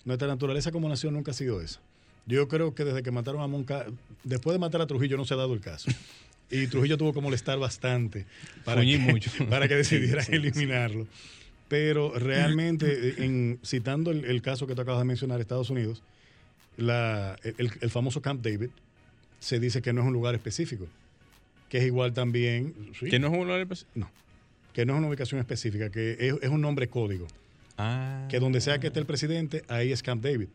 [0.05, 1.79] nuestra naturaleza como nación nunca ha sido esa.
[2.27, 3.87] Yo creo que desde que mataron a Monca,
[4.25, 5.91] después de matar a Trujillo no se ha dado el caso.
[6.51, 8.25] Y Trujillo tuvo que molestar bastante
[8.65, 9.31] para, que, mucho.
[9.51, 11.07] para que decidieran eliminarlo.
[11.69, 16.03] Pero realmente, en, citando el, el caso que tú acabas de mencionar, Estados Unidos,
[16.77, 18.69] la- el, el famoso Camp David
[19.41, 20.87] se dice que no es un lugar específico,
[21.69, 22.73] que es igual también...
[23.01, 24.09] ¿Que no es un lugar especi- no,
[24.73, 27.27] que no es una ubicación específica, que es, es un nombre código.
[27.79, 28.27] Ah.
[28.31, 30.49] Que donde sea que esté el presidente, ahí es Camp David.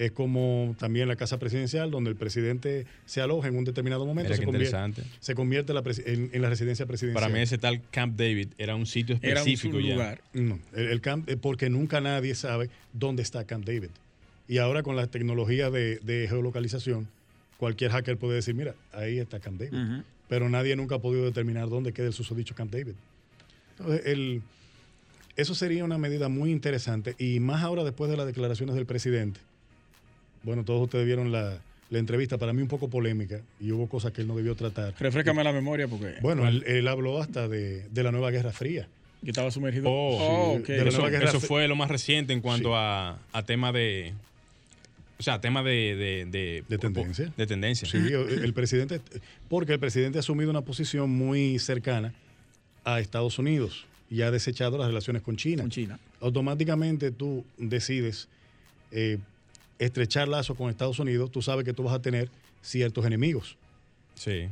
[0.00, 4.32] Es como también la casa presidencial, donde el presidente se aloja en un determinado momento,
[4.32, 5.02] se convierte, interesante.
[5.20, 7.22] se convierte la en, en la residencia presidencial.
[7.22, 9.92] Para mí ese tal Camp David era un sitio Era un específico ya.
[9.92, 10.22] lugar.
[10.32, 13.90] No, el, el camp, eh, porque nunca nadie sabe dónde está Camp David.
[14.48, 17.06] Y ahora con la tecnología de, de geolocalización,
[17.58, 20.02] cualquier hacker puede decir, mira, ahí está Camp David.
[20.28, 22.94] Pero nadie nunca ha podido determinar dónde queda el susodicho Camp David.
[23.78, 24.40] Entonces, el-
[25.36, 27.14] eso sería una medida muy interesante.
[27.18, 29.40] Y más ahora después de las declaraciones del presidente.
[30.42, 31.58] Bueno, todos ustedes vieron la,
[31.90, 34.94] la entrevista, para mí un poco polémica, y hubo cosas que él no debió tratar.
[34.98, 38.88] Refrescame la memoria porque Bueno, él, él habló hasta de, de la nueva Guerra Fría.
[39.22, 39.84] yo estaba sumergido.
[39.90, 40.66] Oh, ok.
[40.66, 42.74] de la Eso, nueva fue lo más reciente en cuanto Sí.
[42.76, 44.14] a, a tema de.
[45.18, 45.94] O sea, tema de.
[45.96, 47.30] De, de, De tendencia.
[47.36, 47.86] De tendencia.
[47.86, 49.00] Sí, el el presidente,
[49.50, 52.14] porque el presidente ha asumido una posición muy cercana
[52.84, 55.62] a Estados Unidos y ha desechado las relaciones con China.
[55.64, 55.98] Con China.
[56.22, 58.28] Automáticamente tú decides
[58.92, 59.18] eh,
[59.80, 62.28] estrechar lazos con Estados Unidos, tú sabes que tú vas a tener
[62.62, 63.56] ciertos enemigos.
[64.14, 64.48] Sí.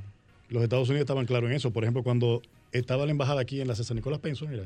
[0.48, 1.70] Los Estados Unidos estaban claros en eso.
[1.70, 4.64] Por ejemplo, cuando estaba la embajada aquí en la César Nicolás Penson, mira,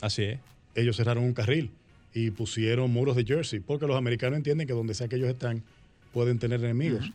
[0.00, 0.38] Así es.
[0.74, 1.70] ellos cerraron un carril
[2.14, 5.62] y pusieron muros de jersey, porque los americanos entienden que donde sea que ellos están
[6.12, 7.10] pueden tener enemigos.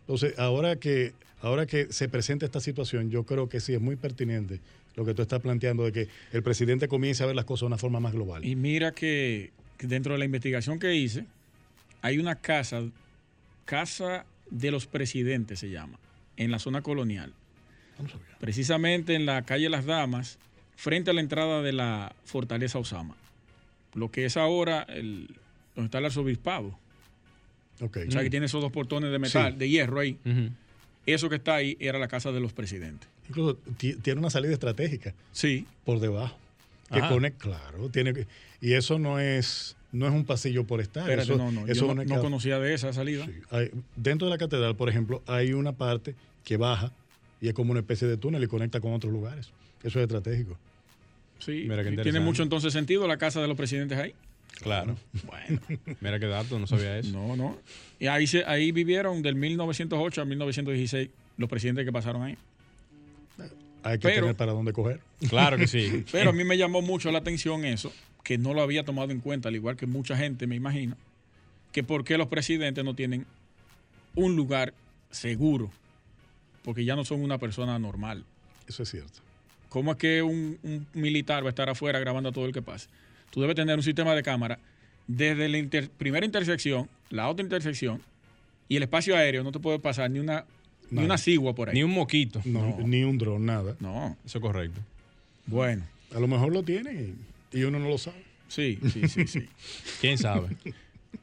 [0.00, 3.94] Entonces, ahora que, ahora que se presenta esta situación, yo creo que sí es muy
[3.94, 4.58] pertinente
[4.96, 7.66] lo que tú estás planteando de que el presidente comience a ver las cosas de
[7.66, 8.44] una forma más global.
[8.44, 11.24] Y mira que dentro de la investigación que hice,
[12.02, 12.82] hay una casa,
[13.64, 15.98] Casa de los Presidentes se llama,
[16.36, 17.32] en la zona colonial.
[17.96, 18.26] Vamos a ver.
[18.40, 20.38] Precisamente en la calle Las Damas,
[20.76, 23.14] frente a la entrada de la Fortaleza Osama.
[23.94, 25.28] Lo que es ahora el,
[25.74, 26.76] donde está el arzobispado.
[27.80, 27.98] Ok.
[28.08, 29.58] O sea, que tiene esos dos portones de metal, Sí.
[29.58, 30.18] de hierro ahí.
[31.06, 33.08] Eso que está ahí era la casa de los presidentes.
[33.28, 36.36] Incluso ti- tiene una salida estratégica Sí, por debajo.
[36.92, 37.08] Que Ajá.
[37.08, 38.26] conecta, claro, tiene que-
[38.60, 41.02] y eso no es, no es un pasillo por estar.
[41.02, 41.66] espérate, eso, no, no.
[41.66, 43.26] eso Yo no, conocía de esa salida.
[43.26, 43.32] Sí.
[43.50, 46.92] Hay- dentro de la catedral, por ejemplo, hay una parte que baja
[47.40, 49.50] y es como una especie de túnel y conecta con otros lugares.
[49.82, 50.56] Eso es estratégico.
[51.38, 54.14] Sí, Mira qué sí, tiene mucho entonces sentido la casa de los presidentes ahí.
[54.60, 54.96] Claro.
[55.26, 55.60] Bueno,
[56.00, 57.10] Mira qué dato, no sabía eso.
[57.12, 57.58] no, no.
[57.98, 62.36] Y ahí, se, ahí vivieron del 1908 a 1916 los presidentes que pasaron ahí.
[63.84, 65.00] Hay que Pero- tener para dónde coger.
[65.28, 66.04] Claro que sí.
[66.12, 67.92] Pero a mí me llamó mucho la atención eso,
[68.22, 70.96] que no lo había tomado en cuenta, al igual que mucha gente, me imagino,
[71.72, 73.26] que por qué los presidentes no tienen
[74.14, 74.74] un lugar
[75.10, 75.70] seguro,
[76.64, 78.24] porque ya no son una persona normal.
[78.68, 79.20] Eso es cierto.
[79.68, 82.62] ¿Cómo es que un, un militar va a estar afuera grabando a todo el que
[82.62, 82.88] pase?
[83.30, 84.58] Tú debes tener un sistema de cámara
[85.06, 88.02] desde la inter- primera intersección, la otra intersección
[88.68, 89.42] y el espacio aéreo.
[89.42, 90.44] No te puede pasar ni una,
[90.92, 91.06] ni Nada.
[91.06, 91.74] una cigua por ahí.
[91.74, 92.40] Ni un moquito.
[92.44, 92.86] No, No.
[92.86, 93.74] Ni un dron, nada.
[93.80, 94.16] No.
[94.24, 94.80] Eso es correcto.
[95.46, 95.82] Bueno,
[96.14, 98.22] A lo mejor lo tiene y, y uno no lo sabe.
[98.48, 99.48] sí, sí, sí, sí.
[100.00, 100.48] ¿Quién sabe?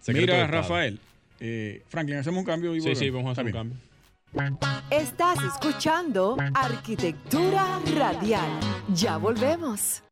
[0.01, 0.47] Secreto Mira.
[0.47, 0.99] Rafael,
[1.39, 3.77] eh, Franklin, hacemos un cambio y Sí, sí, vamos a hacer un cambio.
[4.91, 8.60] Estás escuchando Arquitectura Radial.
[8.93, 10.03] Ya volvemos.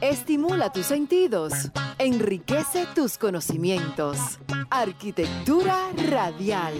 [0.00, 1.52] Estimula tus sentidos,
[1.98, 4.38] enriquece tus conocimientos.
[4.70, 6.74] Arquitectura Radial.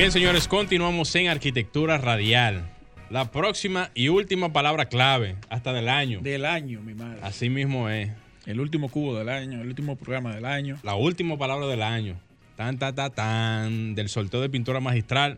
[0.00, 2.70] Bien, señores, continuamos en arquitectura radial.
[3.10, 6.20] La próxima y última palabra clave, hasta del año.
[6.22, 7.20] Del año, mi madre.
[7.22, 8.10] Así mismo es.
[8.46, 10.78] El último cubo del año, el último programa del año.
[10.84, 12.18] La última palabra del año.
[12.56, 13.94] Tan, tan, tan, tan.
[13.94, 15.36] Del sorteo de pintura magistral.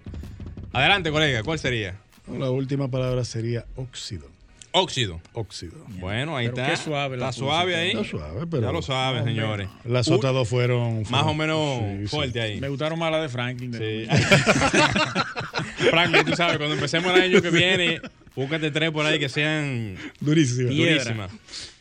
[0.73, 1.97] Adelante, colega, ¿cuál sería?
[2.33, 4.29] La última palabra sería óxido.
[4.75, 5.21] Óxido.
[5.35, 5.85] Óxido.
[6.01, 6.71] Bueno, ahí Pero está.
[6.71, 7.91] qué suave la Está suave ahí.
[7.91, 8.63] Está suave, pero.
[8.63, 9.69] Ya lo saben, señores.
[9.85, 11.03] Las otras dos fueron.
[11.11, 12.07] Más o menos sí, sí.
[12.09, 12.61] fuerte ahí.
[12.61, 13.71] Me gustaron más las de Franklin.
[13.71, 14.17] de- Sí.
[15.91, 18.01] Frank, tú sabes, cuando empecemos el año que viene,
[18.35, 20.69] búscate tres por ahí que sean Durísimo.
[20.71, 20.93] Piedra.
[21.05, 21.31] durísimas.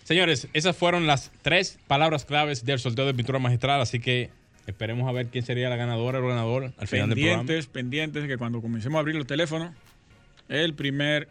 [0.03, 4.29] Señores, esas fueron las tres palabras claves del sorteo de pintura magistral, así que
[4.67, 7.43] esperemos a ver quién sería la ganadora o el ganador al final del programa.
[7.43, 9.71] pendientes, pendientes, que cuando comencemos a abrir los teléfonos,
[10.49, 11.29] el primer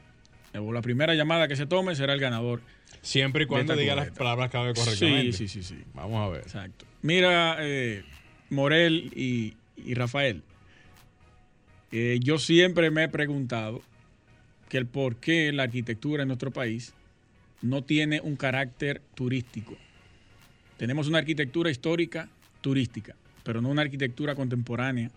[0.54, 2.60] o la primera llamada que se tome será el ganador.
[3.02, 5.32] Siempre y cuando diga las palabras clave correctamente.
[5.32, 5.84] Sí, sí, sí, sí.
[5.94, 6.42] Vamos a ver.
[6.42, 6.84] Exacto.
[7.02, 8.04] Mira, eh,
[8.50, 10.42] Morel y, y Rafael,
[11.92, 13.82] eh, yo siempre me he preguntado
[14.68, 16.92] que el por qué la arquitectura en nuestro país
[17.62, 19.76] no tiene un carácter turístico.
[20.76, 22.28] Tenemos una arquitectura histórica
[22.60, 25.10] turística, pero no una arquitectura contemporánea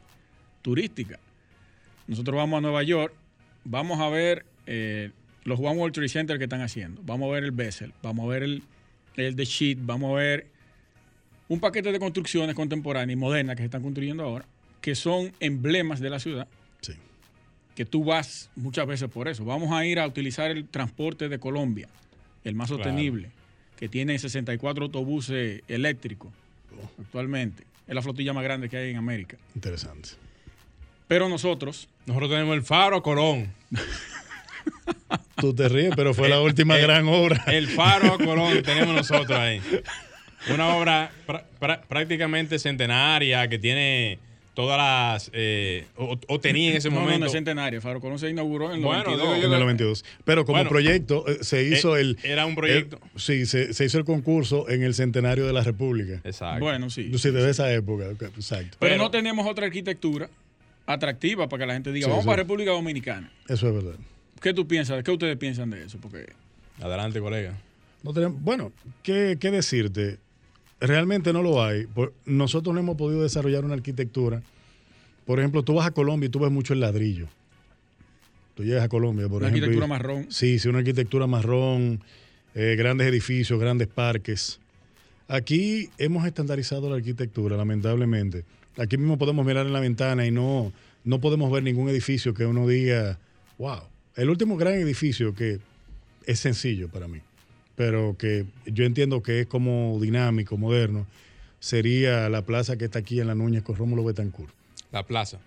[0.62, 1.20] turística.
[2.08, 3.14] Nosotros vamos a Nueva York,
[3.64, 5.12] vamos a ver eh,
[5.46, 8.30] los One World Trade Center que están haciendo, vamos a ver el Bessel, vamos a
[8.30, 8.64] ver el,
[9.16, 10.48] el The Sheet, vamos a ver
[11.50, 14.46] un paquete de construcciones contemporáneas y modernas que se están construyendo ahora,
[14.82, 16.48] que son emblemas de la ciudad,
[16.82, 16.94] Sí.
[17.76, 19.44] que tú vas muchas veces por eso.
[19.46, 21.88] Vamos a ir a utilizar el transporte de Colombia,
[22.44, 22.84] el más Claro.
[22.84, 23.30] sostenible,
[23.78, 26.32] que tiene 64 autobuses eléctricos
[27.00, 27.64] actualmente.
[27.88, 29.38] Es la flotilla más grande que hay en América.
[29.56, 30.10] Interesante.
[31.08, 33.54] Pero nosotros, Nosotros tenemos el Faro Colón.
[35.38, 37.44] Tú te ríes, pero fue la última gran obra.
[37.48, 39.62] El Faro a Colón tenemos nosotros ahí.
[40.54, 44.20] Una obra pra- pra- prácticamente centenaria que tiene
[44.54, 45.32] todas las.
[45.34, 47.20] eh, o, o tenía en ese no, no, momento.
[47.22, 47.82] no es centenario.
[47.82, 49.36] Faro Colón se inauguró en el Bueno, 92.
[49.36, 50.06] digo En el 92.
[50.26, 52.18] Pero como Bueno, proyecto eh, se hizo eh, el...
[52.24, 53.00] era un proyecto.
[53.16, 56.22] sí, se, se hizo el concurso en el centenario de la República.
[56.24, 56.60] Exacto.
[56.64, 57.10] Bueno, sí.
[57.18, 58.06] Sí, desde esa época.
[58.06, 58.78] Exacto.
[58.80, 60.30] Pero, Pero- no tenemos otra arquitectura
[60.86, 62.28] atractiva para que la gente diga, Sí, vamos sí.
[62.28, 63.32] para República Dominicana.
[63.48, 63.96] Eso es verdad.
[64.44, 65.02] ¿Qué tú piensas?
[65.04, 65.98] ¿Qué ustedes piensan de eso?
[66.00, 66.26] Porque
[66.82, 67.58] Adelante, colega.
[68.04, 68.74] No tenemos, bueno,
[69.04, 70.20] ¿qué, qué decirte?
[70.82, 71.88] Realmente no lo hay.
[72.26, 74.42] Nosotros no hemos podido desarrollar una arquitectura.
[75.26, 77.28] Por ejemplo, tú vas a Colombia y tú ves mucho el ladrillo.
[78.56, 79.66] Tú llegas a Colombia, por una ejemplo.
[79.68, 80.26] arquitectura y- marrón.
[80.30, 82.02] Sí, sí, una arquitectura marrón,
[82.54, 84.60] eh, grandes edificios, grandes parques.
[85.30, 88.44] Aquí hemos estandarizado la arquitectura, lamentablemente.
[88.78, 90.74] Aquí mismo podemos mirar en la ventana y no,
[91.06, 93.18] no podemos ver ningún edificio que uno diga,
[93.58, 93.84] wow.
[94.16, 95.60] El último gran edificio que
[96.26, 97.20] es sencillo para mí,
[97.76, 101.08] pero que yo entiendo que es como dinámico, moderno,
[101.60, 104.54] sería la plaza que está aquí en la Núñez con Rómulo Betancourt.
[104.92, 105.40] La plaza.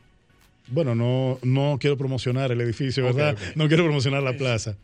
[0.68, 3.36] Bueno, no, no quiero promocionar el edificio, ¿verdad?
[3.54, 4.76] No quiero promocionar la plaza.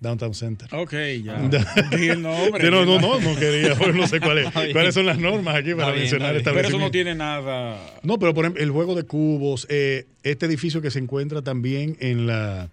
[0.00, 0.68] Downtown Center.
[0.74, 0.92] Ok,
[1.24, 1.36] ya.
[1.92, 2.70] El nombre.
[2.70, 5.88] no, no, no, no quería, no sé cuál es- cuáles son las normas aquí para
[5.90, 6.44] bien, mencionar bien.
[6.44, 7.78] Pero eso no tiene nada.
[8.02, 11.96] No, pero por ejemplo, el juego de cubos, eh, este edificio que se encuentra también
[12.00, 12.68] en la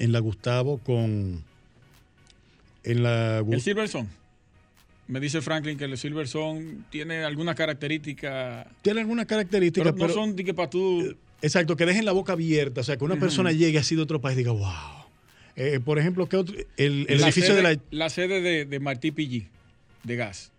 [0.00, 1.44] en la Gustavo con
[2.82, 4.08] en la El Silverson.
[5.06, 8.66] Me dice Franklin que el Silverson tiene algunas características.
[8.82, 11.14] tiene algunas Pero características, no pero, son de que para tú.
[11.42, 14.20] exacto, que dejen la boca abierta, o sea, que una persona llegue así de otro
[14.20, 15.03] país y diga, "Wow."
[15.56, 16.54] Eh, por ejemplo, ¿qué otro?
[16.76, 19.46] el, edificio sede, de la la sede de, de Martí Pillí,
[20.02, 20.50] de gas.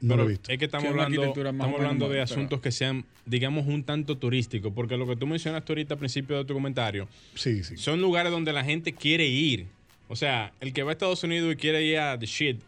[0.00, 0.52] no Pero lo he visto.
[0.52, 3.84] Es que estamos hablando, arquitectura más estamos hablando de pero- asuntos que sean, digamos, un
[3.84, 7.76] tanto turísticos, porque lo que tú mencionaste ahorita al principio de tu comentario, Sí, sí.
[7.78, 9.66] son lugares donde la gente quiere ir.
[10.08, 12.60] O sea, el que va a Estados Unidos y quiere ir a The Shit,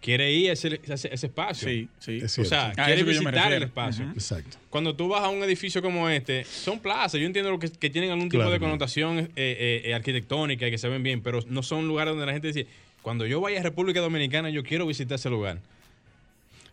[0.00, 1.68] quiere ir a ese, ese- ese espacio.
[1.68, 2.18] Sí, sí.
[2.22, 4.04] Es O sea, A quiere que visitar el espacio.
[4.14, 4.56] Exacto.
[4.70, 7.20] Cuando tú vas a un edificio como este, son plazas.
[7.20, 10.68] Yo entiendo lo que, que tienen algún tipo Claro, de connotación eh, eh, eh, arquitectónica
[10.68, 12.66] y que se ven bien, pero no son lugares donde la gente dice,
[13.02, 15.58] cuando yo vaya a República Dominicana, yo quiero visitar ese lugar.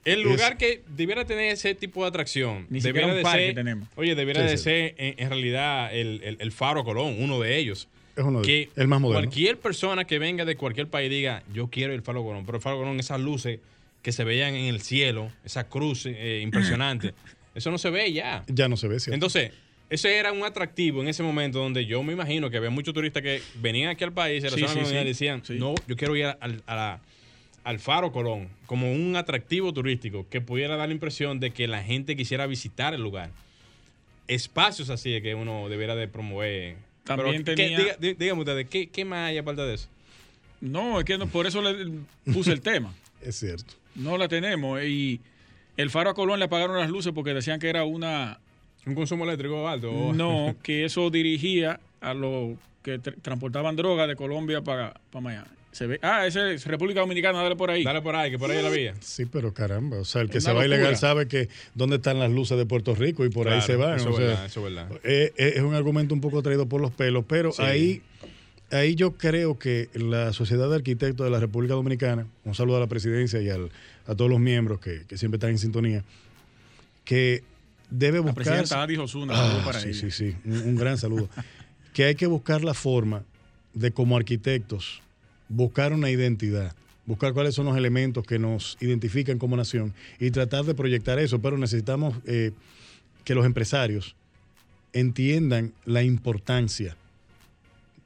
[0.05, 3.21] El Es- lugar que debiera tener ese tipo de atracción, Ni debiera siquiera un de
[3.23, 3.87] parque ser, tenemos.
[3.95, 4.63] oye, debiera Sí, de sí.
[4.63, 7.87] ser en, en realidad el, el- el Faro Colón, uno de ellos.
[8.15, 9.21] Es uno de Que el más moderno.
[9.27, 12.61] cualquier persona que venga de cualquier país diga, yo quiero el Faro Colón, pero el
[12.61, 13.59] Faro Colón, esas luces
[14.01, 17.13] que se veían en el cielo, esa cruz eh, impresionante,
[17.55, 18.43] eso no se ve ya.
[18.47, 19.15] Ya no se ve, ¿cierto?
[19.15, 19.51] Entonces,
[19.89, 23.21] ese era un atractivo en ese momento donde yo me imagino que había muchos turistas
[23.23, 24.95] que venían aquí al país, Sí, sí, sí, sí.
[24.95, 27.01] y decían, no, yo quiero ir al, a la-
[27.63, 31.81] al Faro Colón como un atractivo turístico que pudiera dar la impresión de que la
[31.81, 33.29] gente quisiera visitar el lugar.
[34.27, 36.75] Espacios así que uno debiera de promover.
[37.03, 39.87] También ¿qué- tenía- diga- dígame ustedes, ¿qué, ¿qué más hay aparte de eso?
[40.61, 41.99] No, es que no, por eso le
[42.33, 42.93] puse el tema.
[43.21, 43.73] Es cierto.
[43.95, 44.81] No la tenemos.
[44.83, 45.21] Y
[45.77, 48.39] el Faro a Colón le apagaron las luces porque decían que era una.
[48.85, 49.91] ¿Un consumo eléctrico alto?
[49.91, 55.21] o- No, que eso dirigía a los que tr- transportaban droga de Colombia para, para
[55.21, 55.47] Miami.
[55.73, 57.83] Se ve, ah, ese es República Dominicana, dale por ahí.
[57.83, 58.93] Dale por ahí, que por ahí es la vía.
[59.01, 62.19] Sí, pero caramba, o sea, el que Una se va ilegal sabe que dónde están
[62.19, 63.97] las luces de Puerto Rico y por ahí se van.
[63.99, 64.91] Eso o sea, verdad, eso es verdad.
[65.03, 67.61] eh, eh, es un argumento un poco traído por los pelos, pero Sí.
[67.63, 68.01] ahí,
[68.71, 72.79] ahí yo creo que la Sociedad de Arquitectos de la República Dominicana, un saludo a
[72.79, 73.71] la presidencia y al-
[74.05, 76.03] a todos los miembros que, que siempre están en sintonía,
[77.05, 77.43] que
[77.89, 78.35] debe La buscar...
[78.35, 79.99] presidenta Adi Osuna, Ah, saludo para sí, ella.
[79.99, 81.29] sí, sí, un, un gran saludo.
[81.93, 83.23] que hay que buscar la forma
[83.73, 85.01] de como arquitectos
[85.49, 86.75] buscar una identidad,
[87.05, 91.41] buscar cuáles son los elementos que nos identifican como nación y tratar de proyectar eso,
[91.41, 92.51] pero necesitamos eh,
[93.23, 94.15] que los empresarios
[94.93, 96.95] entiendan la importancia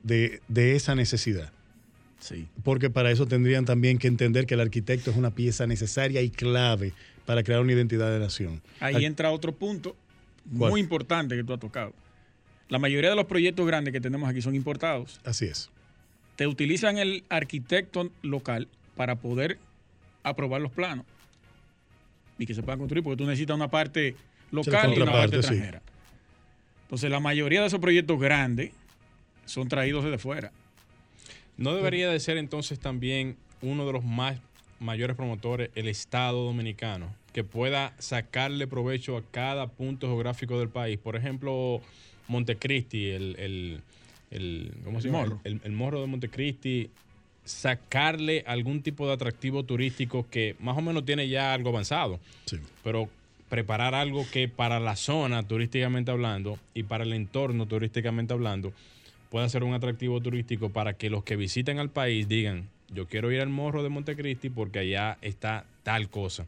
[0.03, 1.51] de, de esa necesidad.
[2.19, 2.47] Sí.
[2.63, 6.29] Porque para eso tendrían también que entender que el arquitecto es una pieza necesaria y
[6.29, 6.93] clave
[7.25, 8.61] para crear una identidad de nación.
[8.79, 9.95] Ahí Al- entra otro punto
[10.57, 10.71] ¿Cuál?
[10.71, 11.93] muy importante que tú has tocado.
[12.69, 15.19] La mayoría de los proyectos grandes que tenemos aquí son importados.
[15.23, 15.69] Así es.
[16.37, 19.59] Te utilizan el arquitecto local para poder
[20.23, 21.05] aprobar los planos
[22.37, 24.15] y que se puedan construir, porque tú necesitas una parte
[24.51, 25.39] local y una parte sí.
[25.39, 25.81] extranjera.
[26.83, 28.71] Entonces, la mayoría de esos proyectos grandes
[29.45, 30.51] son traídos desde fuera.
[31.57, 34.37] ¿No debería de ser entonces también uno de los más
[34.79, 40.99] mayores promotores el Estado dominicano, que pueda sacarle provecho a cada punto geográfico del país?
[40.99, 41.81] Por ejemplo,
[42.27, 43.81] Montecristi, el, el,
[44.31, 45.19] el, ¿cómo se llama?
[45.19, 45.41] morro.
[45.43, 46.89] El, el morro de Montecristi,
[47.45, 52.57] sacarle algún tipo de atractivo turístico que más o menos tiene ya algo avanzado, Sí.
[52.83, 53.09] pero
[53.49, 58.73] preparar algo que para la zona turísticamente hablando y para el entorno turísticamente hablando
[59.29, 63.31] pueda ser un atractivo turístico para que los que visiten al país digan, yo quiero
[63.31, 66.45] ir al morro de Montecristi porque allá está tal cosa.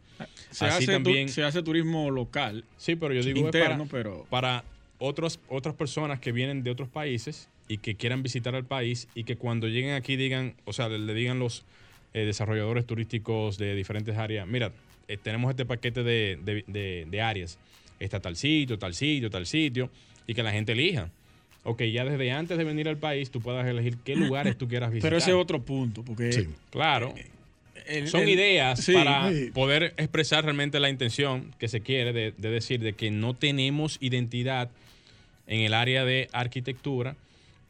[0.50, 3.86] Se, Así hace, tu- también- se hace turismo local, Sí, pero yo digo es interno,
[3.86, 4.64] para, pero para
[4.98, 9.24] otros, otras personas que vienen de otros países y que quieran visitar al país y
[9.24, 11.64] que cuando lleguen aquí digan, o sea, le, le digan los
[12.14, 14.72] eh, desarrolladores turísticos de diferentes áreas, mira,
[15.08, 17.58] eh, tenemos este paquete de, de- de- de áreas,
[18.00, 19.90] está tal sitio, tal sitio, tal sitio,
[20.28, 21.10] y que la gente elija.
[21.64, 24.90] Ok, ya desde antes de venir al país tú puedas elegir qué lugares tú quieras
[24.92, 25.10] visitar.
[25.12, 26.48] pero ese es otro punto, porque Sí.
[26.72, 27.14] Claro.
[27.86, 29.52] el- Son el- ideas sí, para sí.
[29.54, 33.98] poder expresar realmente la intención que se quiere de, de decir de que no tenemos
[34.02, 34.70] identidad
[35.48, 37.16] en el área de arquitectura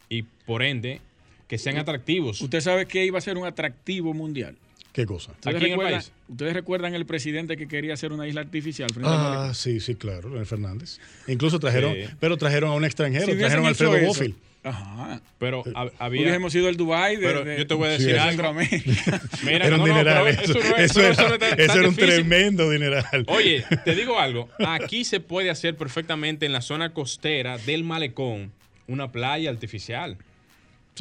[0.10, 1.00] y por ende
[1.48, 2.42] que sean atractivos.
[2.42, 4.56] Usted sabe que iba a ser un atractivo mundial.
[4.92, 5.32] ¿Qué cosa?
[5.32, 6.12] ¿Ustedes, Aquí en el recuerdan, país.
[6.28, 10.46] ¿Ustedes recuerdan el presidente que quería hacer una isla artificial Ah, sí, sí, claro, Leonel
[10.48, 11.00] Fernández.
[11.28, 12.06] Incluso trajeron, Sí.
[12.20, 14.36] pero trajeron a un extranjero, Si trajeron a Alfredo Bofill.
[14.64, 15.22] Ajá.
[15.38, 16.22] Pero hab- había...
[16.22, 18.24] Hubiésemos sido el Dubai de, Pero de- yo te voy a Sí, decir eso.
[18.24, 18.32] algo.
[18.44, 19.22] Centroamérica.
[19.46, 20.28] Mira, Era un no, no, dineral.
[20.28, 23.24] eso, no es- eso era, eso era un tremendo dineral.
[23.28, 24.50] Oye, te digo algo.
[24.60, 28.52] Aquí se puede hacer perfectamente en la zona costera del malecón
[28.90, 30.18] una playa artificial.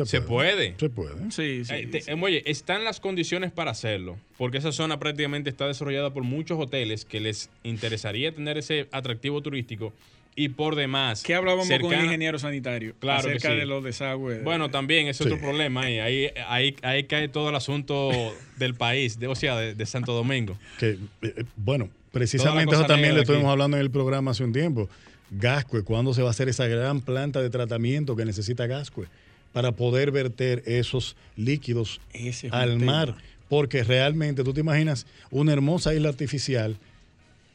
[0.05, 0.75] se puede.
[0.79, 1.17] Se puede.
[1.33, 1.75] Sí, sí.
[1.75, 2.11] Eh, te- sí.
[2.13, 6.57] eh, oye, están las condiciones para hacerlo, porque esa zona prácticamente está desarrollada por muchos
[6.61, 9.93] hoteles que les interesaría tener ese atractivo turístico
[10.37, 11.25] y por demás.
[11.25, 13.57] ¿Qué hablábamos con el ingeniero sanitario Claro que acerca sí.
[13.57, 14.45] de los desagües?
[14.45, 15.25] Bueno, también es Sí.
[15.25, 15.99] otro problema ahí.
[15.99, 18.11] Ahí, ahí, ahí cae todo el asunto
[18.57, 20.57] del país, de, o sea, de, de Santo Domingo.
[20.79, 23.31] Que, eh, eh, bueno, precisamente eso también le aquí.
[23.33, 24.89] estuvimos hablando en el programa hace un tiempo.
[25.31, 29.07] Gascue, ¿cuándo se va a hacer esa gran planta de tratamiento que necesita Gascue
[29.53, 32.93] para poder verter esos líquidos es al tema.
[32.93, 33.17] mar?
[33.49, 36.77] Porque realmente tú te imaginas una hermosa isla artificial,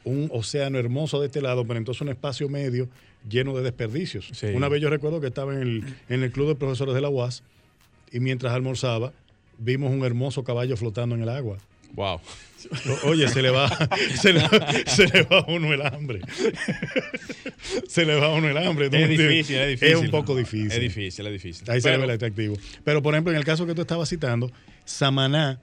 [0.04, 2.88] un océano hermoso de este lado, pero entonces un espacio medio
[3.28, 4.28] lleno de desperdicios.
[4.32, 4.48] Sí.
[4.48, 7.08] Una vez yo recuerdo que estaba en el, en el club de profesores de la
[7.08, 7.42] UAS
[8.12, 9.12] y mientras almorzaba
[9.58, 11.58] vimos un hermoso caballo flotando en el agua.
[11.94, 12.20] Wow.
[13.04, 13.68] Oye, se le va,
[14.20, 14.40] se le,
[14.86, 16.20] se le va a uno el hambre.
[17.88, 18.88] se le va a uno el hambre.
[18.90, 19.94] ¿tú me Es difícil, es difícil.
[19.96, 20.72] Es un poco difícil.
[20.72, 21.70] Es difícil, es difícil.
[21.70, 22.56] Ahí se le Pero ve el atractivo.
[22.84, 24.50] Pero, por ejemplo, en el caso que tú estabas citando,
[24.84, 25.60] Samaná,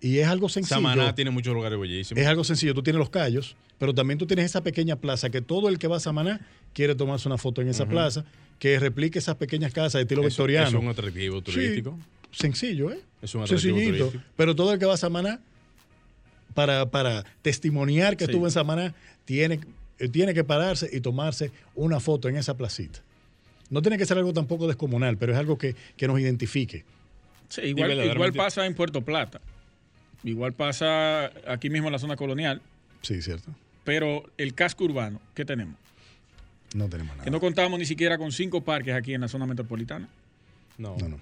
[0.00, 0.76] y es algo sencillo.
[0.76, 2.20] Samaná tiene muchos lugares bellísimos.
[2.20, 2.74] Es algo sencillo.
[2.74, 5.86] Tú tienes los callos, pero también tú tienes esa pequeña plaza que todo el que
[5.86, 6.40] va a Samaná
[6.72, 8.24] quiere tomarse una foto en esa plaza,
[8.58, 10.68] que replique esas pequeñas casas de estilo Eso- victoriano.
[10.68, 11.96] es un atractivo turístico.
[12.32, 12.98] Sí, sencillo, ¿eh?
[13.22, 13.98] Es un atractivo Sencillito.
[14.08, 14.24] turístico.
[14.36, 15.40] Pero todo el que va a Samaná,
[16.54, 18.30] para, para testimoniar que Sí.
[18.30, 18.94] estuvo en Samaná,
[19.24, 19.60] tiene,
[19.98, 23.00] eh, tiene que pararse y tomarse una foto en esa placita.
[23.70, 26.84] No tiene que ser algo tampoco descomunal, pero es algo que, que nos identifique.
[27.48, 29.40] Sí, igual, igual pasa en Puerto Plata.
[30.22, 32.62] Igual pasa aquí mismo en la zona colonial.
[33.02, 33.50] Sí, cierto.
[33.84, 35.74] Pero el casco urbano, ¿qué tenemos?
[36.74, 37.24] No tenemos nada.
[37.24, 40.08] Que no contamos ni siquiera con cinco parques aquí en la zona metropolitana.
[40.78, 40.96] No.
[40.98, 41.20] No, no.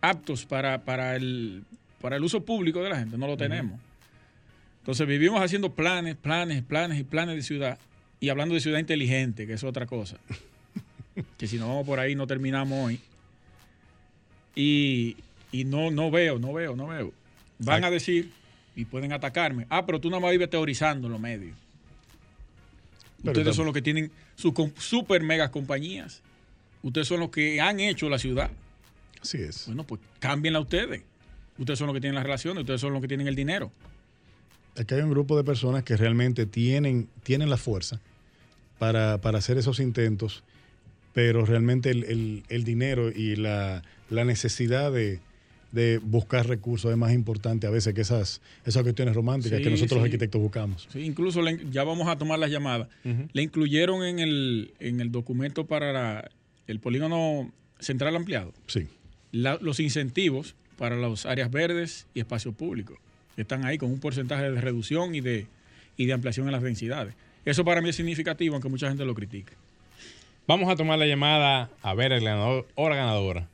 [0.00, 1.64] aptos para, para, el,
[2.00, 3.16] para el uso público de la gente.
[3.18, 3.80] No lo tenemos.
[4.88, 7.78] Entonces vivimos haciendo planes, planes, planes y planes de ciudad.
[8.20, 10.16] Y hablando de ciudad inteligente, que es otra cosa.
[11.36, 12.98] que si no vamos por ahí no terminamos hoy.
[14.54, 15.14] Y,
[15.52, 17.12] y no, no veo, no veo, no veo.
[17.58, 18.30] Van a decir
[18.76, 19.66] y pueden atacarme.
[19.68, 21.54] Ah, pero tú nada más vives teorizando en los medios.
[23.22, 26.22] Pero Ustedes son los que tienen sus super megas compañías.
[26.82, 28.50] Ustedes son los que han hecho la ciudad.
[29.20, 29.66] Así es.
[29.66, 31.02] Bueno, pues cámbienla ustedes.
[31.58, 33.70] Ustedes son los que tienen las relaciones, ustedes son los que tienen el dinero.
[34.78, 38.00] Aquí hay un grupo de personas que realmente tienen, tienen la fuerza
[38.78, 40.44] para, para hacer esos intentos,
[41.12, 45.18] pero realmente el, el- el dinero y la, la necesidad de,
[45.72, 49.70] de buscar recursos es más importante a veces que esas, esas cuestiones románticas Sí, que
[49.70, 50.86] nosotros los arquitectos buscamos.
[50.92, 52.88] Sí, incluso le- ya vamos a tomar las llamadas.
[53.32, 56.30] Le incluyeron en el, en el documento para la-
[56.68, 57.50] el polígono
[57.80, 58.52] central ampliado.
[58.68, 58.86] Sí.
[59.32, 62.96] La- los incentivos para las áreas verdes y espacios públicos
[63.42, 65.46] están ahí con un porcentaje de reducción y de,
[65.96, 67.14] y de ampliación en las densidades.
[67.44, 69.52] Eso para mí es significativo, aunque mucha gente lo critique.
[70.46, 73.48] Vamos a tomar la llamada a ver el ganador o la ganadora.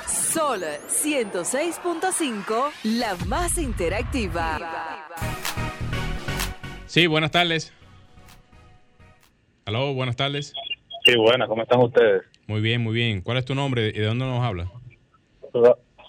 [0.07, 4.59] Sol 106.5, la más interactiva.
[6.85, 7.73] Sí, buenas tardes.
[9.65, 10.53] Aló, buenas tardes.
[11.05, 12.23] Sí, buena, ¿cómo están ustedes?
[12.47, 13.21] Muy bien, muy bien.
[13.21, 14.69] ¿Cuál es tu nombre y de dónde nos hablas?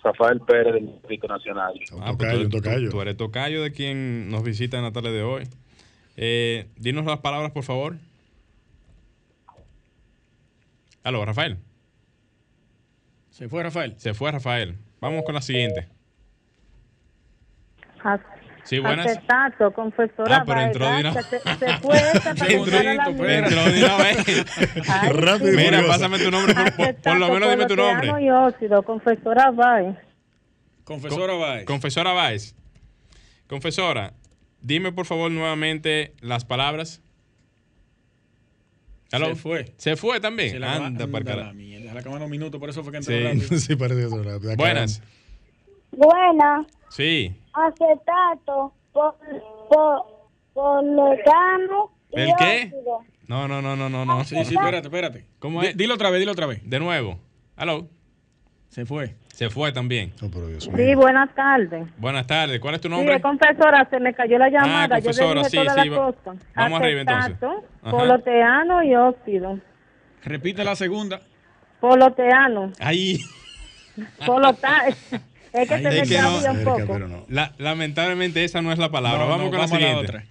[0.04, 1.72] Rafael Pérez del Distrito Nacional.
[2.00, 2.90] Ah, pues tocayo, tú- tocayo.
[2.90, 5.44] tú eres tocayo de quien nos visita en la tarde de hoy.
[6.16, 7.96] Eh, dinos las palabras, por favor.
[11.04, 11.58] Aló, Rafael.
[13.30, 13.94] ¿Se fue Rafael?
[13.98, 14.78] Se fue Rafael.
[15.00, 15.88] Vamos con la siguiente.
[18.64, 19.06] Sí, buenas.
[19.06, 22.52] Acetato, confesora Ah, pero entró de una- que Se, se fue esta para.
[22.52, 22.78] Entró
[23.64, 24.44] de una vez.
[24.88, 25.56] Ay, Rápido sí.
[25.56, 28.22] Mira, pásame tu nombre, por, por- por lo menos dime tu nombre.
[28.22, 29.96] y óxido, confesora Bay.
[30.84, 31.64] Confesora Báez.
[31.64, 32.54] Confesora Báez.
[33.48, 34.14] Confesora,
[34.60, 37.02] dime por favor nuevamente las palabras.
[39.12, 39.26] Aló.
[39.26, 39.72] Se fue.
[39.76, 40.50] Se fue también.
[40.50, 41.54] Se la Anda, para la carajo.
[41.54, 41.88] mierda.
[41.88, 43.22] Se le acaban los minutos, por eso fue que entró Sí.
[43.22, 43.58] rápido.
[43.60, 44.22] sí, parece eso.
[44.22, 44.52] rápido.
[44.52, 45.02] Acá- Buenas.
[45.92, 47.34] Buena, Sí.
[47.52, 49.14] acetato, por,
[49.68, 50.02] por,
[50.54, 52.70] polotano y ¿El qué?
[52.74, 52.98] óxido.
[53.28, 54.24] No, no, no, no, no, no.
[54.24, 55.26] Sí, sí, espérate, espérate.
[55.38, 55.76] ¿Cómo es?
[55.76, 56.60] Dilo otra vez, dilo otra vez.
[56.68, 57.18] De nuevo.
[57.56, 57.88] Aló.
[58.68, 59.16] Se fue.
[59.32, 60.12] Se fue también.
[60.22, 61.86] Oh, pero Dios Sí, buenas tardes.
[61.96, 62.60] Buenas tardes.
[62.60, 63.16] ¿Cuál es tu Sí, nombre?
[63.16, 64.98] es confesora, se me cayó la llamada.
[64.98, 66.14] Yo le confesora, dije sí, sí, la va-
[66.54, 67.36] vamos arriba, entonces.
[67.82, 69.58] Poloteano y óxido.
[70.24, 71.20] Repite la segunda.
[71.80, 72.72] Poloteano.
[72.78, 73.18] Ahí.
[74.26, 74.96] Polota es
[75.52, 76.92] que se Ay, me es que no- cambia un poco.
[76.92, 77.24] pero no.
[77.28, 79.24] La- lamentablemente esa no es la palabra.
[79.24, 79.98] No, vamos no, con la siguiente.
[80.06, 80.24] otra.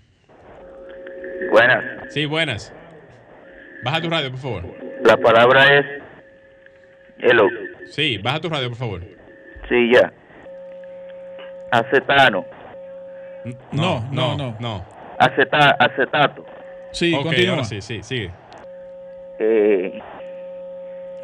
[1.52, 1.84] Buenas,
[2.14, 2.72] sí, buenas.
[3.84, 4.64] Baja tu radio, por favor.
[5.04, 5.86] la palabra es
[7.20, 7.47] hello.
[7.89, 9.01] Sí, baja tu radio, por favor.
[9.69, 10.11] Sí, ya.
[11.71, 12.45] Acetano,
[13.71, 14.38] No, no, no.
[14.38, 14.57] no.
[14.59, 14.86] no.
[15.17, 16.45] aceta, acetato,
[16.91, 17.51] Sí, continúa.
[17.51, 18.32] ahora sí, sí, sigue.
[19.39, 19.99] eh,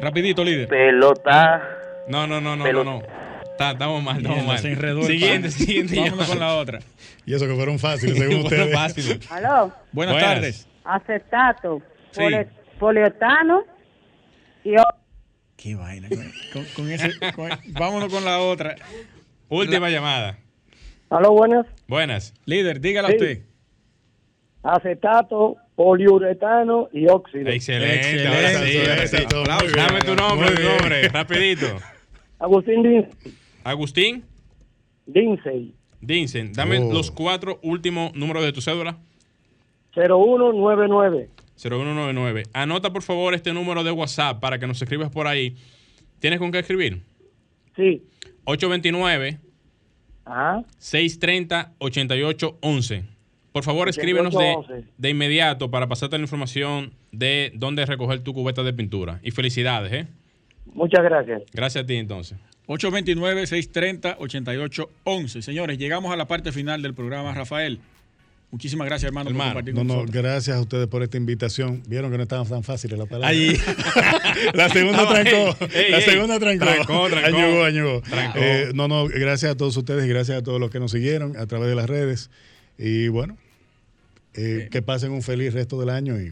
[0.00, 0.68] Rapidito, líder.
[0.68, 1.62] pelota,
[2.08, 3.02] No, no, no, no, no, no.
[3.42, 4.58] Está- Estamos mal, estamos mal.
[4.58, 5.98] se enredó Siguiente, siguiente.
[6.00, 6.78] Vámonos con la otra.
[7.26, 8.72] Y eso que fueron fáciles, según ustedes.
[8.72, 9.20] fácil.
[9.30, 10.22] Aló, Buenas, Buenas.
[10.34, 10.68] tardes.
[10.84, 11.82] acetato,
[12.12, 12.22] Sí.
[12.78, 13.64] polietano
[14.64, 14.76] y.
[15.58, 16.08] Qué vaina.
[16.52, 18.76] Con, con ese, con- vámonos con la otra.
[19.48, 20.38] Última llamada.
[21.10, 21.66] Aló, buenas.
[21.88, 22.32] Buenas.
[22.46, 23.14] Líder, dígala Sí.
[23.16, 23.42] usted.
[24.62, 27.48] Acetato, poliuretano y óxido.
[27.50, 27.94] Excelente.
[27.96, 28.28] Excelente.
[28.28, 28.48] ahora
[29.06, 29.26] sí, sí.
[29.34, 29.76] muy bien.
[29.76, 31.66] Dame tu nombre, tu nombre, rapidito.
[32.38, 33.08] Agustín Din-
[33.64, 34.24] Agustín
[35.06, 36.92] Dinsey, Dinsen, dame Oh.
[36.92, 38.96] los cuatro últimos números de tu cédula.
[39.94, 41.28] 0199.
[41.58, 42.44] 0199.
[42.52, 45.56] Anota por favor este número de WhatsApp para que nos escribas por ahí.
[46.20, 47.02] ¿Tienes con qué escribir?
[47.76, 48.02] Sí.
[48.44, 49.38] 829
[50.24, 50.64] Ajá.
[50.78, 53.04] 630 8811.
[53.52, 54.92] Por favor, escríbenos de, 8811.
[54.96, 59.20] de inmediato para pasarte la información de dónde recoger tu cubeta de pintura.
[59.22, 60.06] Y felicidades, ¿eh?
[60.74, 61.42] Muchas gracias.
[61.52, 62.38] Gracias a ti entonces.
[62.68, 65.40] 829-630-8811.
[65.40, 67.80] Señores, llegamos a la parte final del programa, Rafael.
[68.50, 71.82] Muchísimas gracias, hermano, Hermano, por compartir No, con no, gracias a ustedes por esta invitación.
[71.86, 73.30] Vieron que no estaban tan fáciles las palabras.
[73.30, 73.54] Ahí.
[74.54, 75.66] la segunda Estaba- trancó.
[75.90, 76.64] la segunda trancó.
[76.64, 77.26] trancó, trancó.
[77.36, 78.00] Añugó, añugó.
[78.00, 78.38] Trancó.
[78.40, 81.36] Eh, no, no, gracias a todos ustedes y gracias a todos los que nos siguieron
[81.36, 82.30] a través de las redes.
[82.78, 83.36] Y bueno,
[84.34, 86.28] eh, que pasen un feliz resto del año y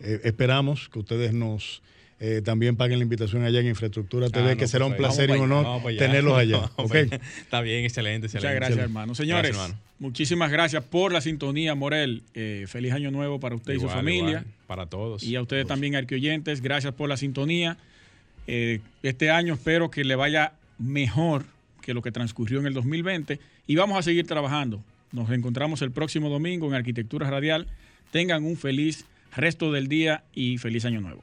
[0.00, 1.82] eh, esperamos que ustedes nos
[2.20, 5.30] eh, también paguen la invitación allá en Infraestructura TV, Ah, no, que será un placer
[5.30, 5.98] y un honor allá.
[5.98, 6.42] tenerlos para
[7.02, 7.20] allá.
[7.40, 8.48] Está bien, excelente, excelente.
[8.48, 9.14] Muchas gracias, hermano.
[9.14, 9.87] Señores, Gracias, hermano.
[9.98, 12.22] Muchísimas gracias por la sintonía, Morel.
[12.34, 14.28] Eh, feliz año nuevo para usted y su familia.
[14.28, 15.22] igual, para todos.
[15.22, 17.76] Y a ustedes también, arquioyentes, gracias por la sintonía.
[18.46, 21.44] Eh, este año espero que le vaya mejor
[21.82, 24.82] que lo que transcurrió en el 2020 y vamos a seguir trabajando.
[25.12, 27.66] Nos encontramos el próximo domingo en Arquitectura Radial.
[28.10, 31.22] Tengan un feliz resto del día y feliz año nuevo.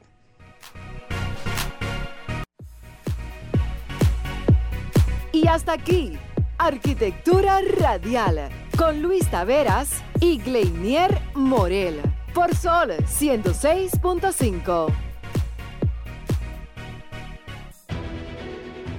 [5.32, 6.12] Y hasta aquí,
[6.58, 9.88] Arquitectura Radial, con Luis Taveras
[10.20, 12.00] y Gleinier Morel,
[12.34, 14.92] por Sol 106.5.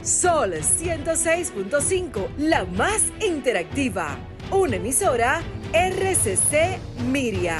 [0.01, 4.17] Sol 106.5, la más interactiva.
[4.51, 5.41] Una emisora
[5.73, 6.79] RCC
[7.11, 7.59] Miria.